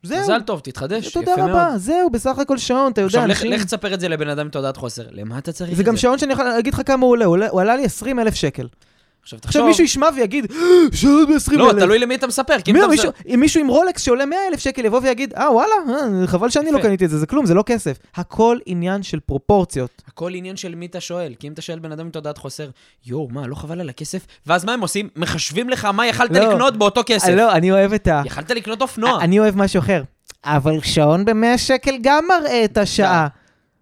[0.04, 0.20] זהו.
[0.20, 1.50] מזל טוב, תתחדש, תודה יפה מאוד.
[1.52, 3.52] רבה, זהו, בסך הכל שעון, אתה יודע, עכשיו, לך- אנשים...
[3.52, 5.04] לך תספר את זה לבן אדם עם תעודת חוסר.
[5.12, 5.88] למה אתה צריך את זה זה?
[5.88, 8.68] גם שעון שאני יכול להגיד לך כמה הוא עולה- הוא עלה לי 20 אלף שקל.
[9.28, 9.68] עכשיו עכשיו תחשוב...
[9.68, 10.52] מישהו ישמע ויגיד,
[10.94, 11.80] שעון ב-20 לא, אלף.
[11.80, 13.12] תלוי למי אתה מספר, כי מי- אתה מישהו-.
[13.34, 16.72] אם מישהו עם רולקס שעולה 100 אלף שקל יבוא ויגיד, אה וואלה, אה, חבל שאני
[16.72, 16.80] לא.
[16.82, 17.98] קניתי את זה, זה כלום, זה לא כסף.
[18.16, 20.02] הכל עניין של פרופורציות.
[20.08, 22.70] הכל עניין של מי אתה שואל, כי אם אתה שואל בן אדם עם תעודת חוסר,
[23.06, 24.26] יואו, מה, לא חבל על הכסף?
[24.46, 25.10] ואז מה הם עושים?
[25.16, 26.40] מחשבים לך מה יכלת לא.
[26.40, 27.28] לקנות באותו כסף.
[27.30, 28.22] אה, לא, אני אוהב את ה...
[28.26, 29.22] יכלת לקנות אופנוע.
[29.22, 30.04] אני אוהב משהו אחר.
[30.44, 33.28] אבל שעון ב-100 שקל גם מראה את השעה.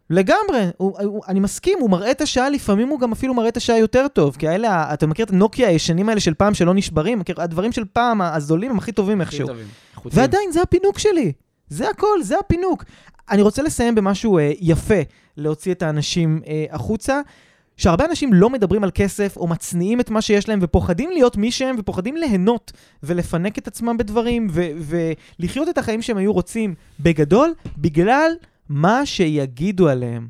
[0.09, 3.57] לגמרי, הוא, הוא, אני מסכים, הוא מראה את השעה, לפעמים הוא גם אפילו מראה את
[3.57, 7.19] השעה יותר טוב, כי האלה, אתה מכיר את הנוקיה הישנים האלה של פעם שלא נשברים?
[7.19, 9.47] מכיר, הדברים של פעם, הזולים הם הכי טובים איכשהו.
[10.05, 11.31] ועדיין, זה הפינוק שלי.
[11.69, 12.83] זה הכל, זה הפינוק.
[13.31, 15.01] אני רוצה לסיים במשהו אה, יפה,
[15.37, 17.21] להוציא את האנשים אה, החוצה.
[17.77, 21.51] שהרבה אנשים לא מדברים על כסף, או מצניעים את מה שיש להם, ופוחדים להיות מי
[21.51, 22.71] שהם, ופוחדים ליהנות,
[23.03, 24.69] ולפנק את עצמם בדברים, ו-
[25.39, 28.31] ולחיות את החיים שהם היו רוצים בגדול, בגלל
[28.69, 30.27] מה שיגידו עליהם.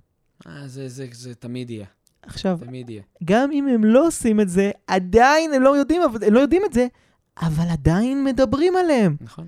[0.48, 1.86] אה, זה, זה, זה תמיד יהיה,
[2.24, 3.02] עכשיו, תמיד יהיה.
[3.24, 6.62] גם אם הם לא עושים את זה, עדיין הם לא יודעים, אבל- הם לא יודעים
[6.65, 6.88] את זה,
[7.41, 9.15] אבל עדיין מדברים עליהם.
[9.21, 9.48] נכון.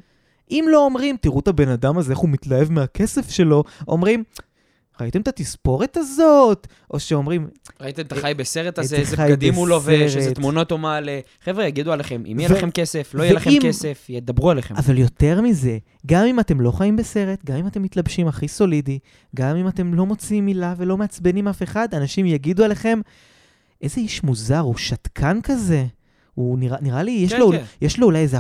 [0.52, 4.23] אם לא אומרים, תראו את הבן אדם הזה, איך הוא מתלהב מהכסף שלו, אומרים,
[5.01, 6.67] ראיתם את התספורת הזאת?
[6.91, 7.47] או שאומרים,
[7.81, 10.15] ראיתם את החי בסרט הזה, איזה בגדים הוא לובש.
[10.15, 11.19] איזה תמונות הוא מעלה.
[11.43, 14.75] חבר'ה, יגידו עליכם, אם יהיה לכם כסף, לא יהיה לכם כסף, ידברו עליכם.
[14.75, 18.99] אבל יותר מזה, גם אם אתם לא חיים בסרט, גם אם אתם מתלבשים הכי סולידי,
[19.36, 22.99] גם אם אתם לא מוציאים מילה ולא מעצבנים אף אחד, אנשים יגידו עליכם,
[23.81, 25.86] איזה איש מוזר, הוא שתקן כזה.
[26.33, 27.63] הוא נראה, נראה לי, יש, כן, לו, כן.
[27.81, 28.38] יש לו אולי איזה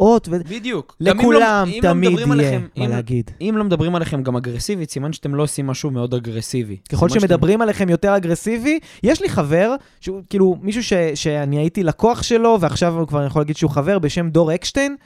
[0.00, 0.38] הפרעות, ו...
[0.48, 0.96] בדיוק.
[1.00, 3.30] אם לא- לכולם אם לא תמיד מדברים יהיה עליכם- מה אם- להגיד.
[3.40, 6.76] אם לא מדברים עליכם גם אגרסיבית, סימן שאתם לא עושים משהו מאוד אגרסיבי.
[6.88, 11.58] ככל סימן שאתם- שמדברים עליכם יותר אגרסיבי, יש לי חבר, שהוא כאילו מישהו ש, שאני
[11.58, 14.96] הייתי לקוח שלו, ועכשיו הוא כבר יכול להגיד שהוא חבר, בשם דור אקשטיין,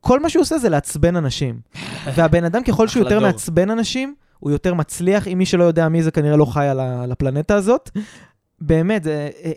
[0.00, 1.60] כל מה שהוא עושה זה לעצבן אנשים.
[2.16, 3.26] והבן אדם, ככל שהוא יותר דור.
[3.26, 5.28] מעצבן אנשים, הוא יותר מצליח.
[5.28, 7.90] אם מי שלא יודע מי זה, כנראה לא חי על, ה, על הפלנטה הזאת.
[8.60, 9.52] באמת, זה, אה,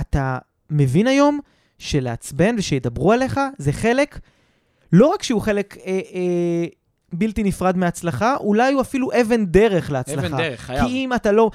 [0.00, 0.38] אתה
[0.70, 1.40] מבין היום
[1.80, 4.18] שלעצבן ושידברו עליך, זה חלק,
[4.92, 6.66] לא רק שהוא חלק אה, אה,
[7.12, 10.26] בלתי נפרד מהצלחה, אולי הוא אפילו אבן דרך להצלחה.
[10.26, 10.86] אבן דרך, חייב.
[10.86, 11.50] כי אם אתה לא...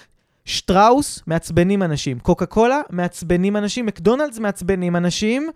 [0.46, 5.50] שטראוס מעצבנים אנשים, קוקה קולה מעצבנים אנשים, מקדונלדס מעצבנים אנשים,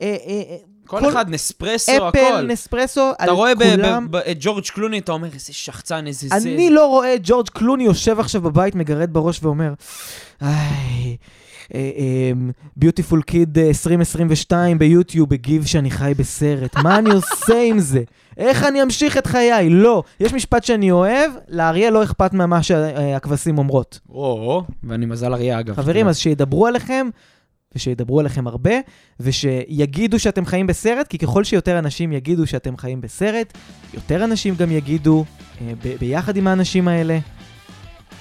[0.00, 2.42] אה, אה, אה, כל כל- אחד, נספרסו, אפל, הכל.
[2.42, 4.10] נספרסו, אתה רואה ב- כולם...
[4.10, 6.36] ב- ב- את ג'ורג' קלוני, אתה אומר, איזה שחצן, איזה זה.
[6.36, 9.72] אני לא רואה את ג'ורג' קלוני יושב עכשיו בבית, מגרד בראש ואומר,
[10.42, 11.16] איי,
[12.76, 18.02] ביוטיפול קיד 2022 ביוטיוב הגיב שאני חי בסרט, מה אני עושה עם זה?
[18.36, 19.70] איך אני אמשיך את חיי?
[19.70, 20.02] לא.
[20.20, 24.00] יש משפט שאני אוהב, לאריה לא אכפת ממה שהכבשים אומרות.
[24.08, 25.74] או, ואני מזל אריה, אגב.
[25.74, 27.08] חברים, אז שידברו עליכם,
[27.74, 28.74] ושידברו עליכם הרבה,
[29.20, 33.58] ושיגידו שאתם חיים בסרט, כי ככל שיותר אנשים יגידו שאתם חיים בסרט,
[33.94, 35.24] יותר אנשים גם יגידו,
[35.60, 37.18] אה, ב- ביחד עם האנשים האלה,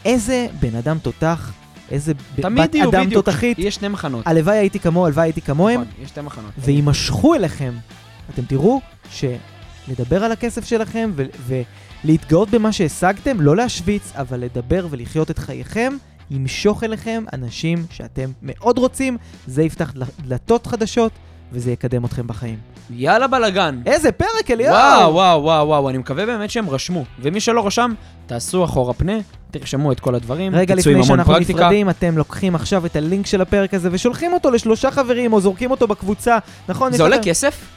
[0.05, 1.53] איזה בן אדם תותח,
[1.91, 3.25] איזה בת יהיו, אדם בדיוק.
[3.25, 4.27] תותחית, יש שני מחנות.
[4.27, 6.51] הלוואי הייתי כמוהו, הלוואי הייתי כמוהם, נכון, יש שתי מחנות.
[6.57, 7.73] ויימשכו אליכם.
[8.33, 11.61] אתם תראו שלדבר על הכסף שלכם ו-
[12.03, 15.93] ולהתגאות במה שהשגתם, לא להשוויץ, אבל לדבר ולחיות את חייכם,
[16.31, 19.17] ימשוך אליכם אנשים שאתם מאוד רוצים,
[19.47, 21.11] זה יפתח דל- דלתות חדשות
[21.51, 22.57] וזה יקדם אתכם בחיים.
[22.89, 23.81] יאללה בלאגן.
[23.85, 24.73] איזה פרק, אליהו!
[24.73, 27.05] וואו, וואו, וואו, וואו, אני מקווה באמת שהם רשמו.
[27.19, 27.93] ומי שלא רשם,
[28.25, 29.13] תעשו אחורה פנה,
[29.51, 31.59] תרשמו את כל הדברים, רגע לפני שאנחנו פרקטיקה.
[31.59, 35.71] נפרדים, אתם לוקחים עכשיו את הלינק של הפרק הזה ושולחים אותו לשלושה חברים או זורקים
[35.71, 36.37] אותו בקבוצה,
[36.69, 36.91] נכון?
[36.91, 37.74] זה עולה כסף?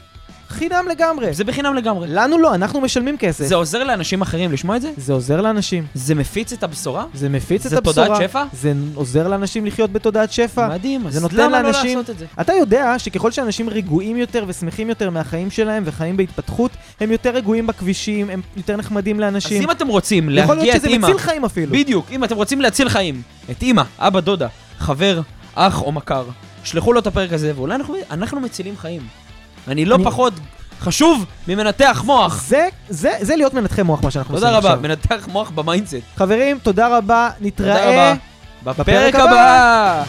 [0.49, 1.33] חינם לגמרי.
[1.33, 2.07] זה בחינם לגמרי.
[2.07, 3.45] לנו לא, אנחנו משלמים כסף.
[3.45, 4.91] זה עוזר לאנשים אחרים לשמוע את זה?
[4.97, 5.85] זה עוזר לאנשים.
[5.93, 7.05] זה מפיץ את הבשורה?
[7.13, 8.07] זה מפיץ את זה הבשורה.
[8.07, 8.43] תודעת שפע?
[8.53, 10.67] זה עוזר לאנשים לחיות בתודעת שפע.
[10.69, 12.25] מדהים, אז זה למה לא לעשות את זה?
[12.41, 17.67] אתה יודע שככל שאנשים רגועים יותר ושמחים יותר מהחיים שלהם וחיים בהתפתחות, הם יותר רגועים
[17.67, 19.63] בכבישים, הם יותר נחמדים אז לאנשים.
[19.63, 21.71] אם אתם רוצים יכול להרגיע להיות את שזה אימא, מציל חיים אפילו.
[21.71, 24.47] בדיוק, אם אתם רוצים להציל חיים, את אימא, אבא, דודה,
[24.79, 25.21] חבר,
[25.55, 26.23] אח או מכר,
[26.63, 29.01] שלחו לו את הפרק הזה, ואולי אנחנו, אנחנו מצילים חיים.
[29.69, 30.33] אני לא אני- פחות
[30.81, 32.41] חשוב ממנתח מוח.
[32.47, 34.81] זה, זה, זה להיות מנתחי מוח, מה שאנחנו עושים תודה רבה, עכשיו.
[34.81, 35.95] מנתח מוח במיינדסט.
[36.17, 37.73] חברים, תודה רבה, נתראה.
[37.77, 38.13] תודה רבה.
[38.63, 40.03] בפרק בפרק הבא!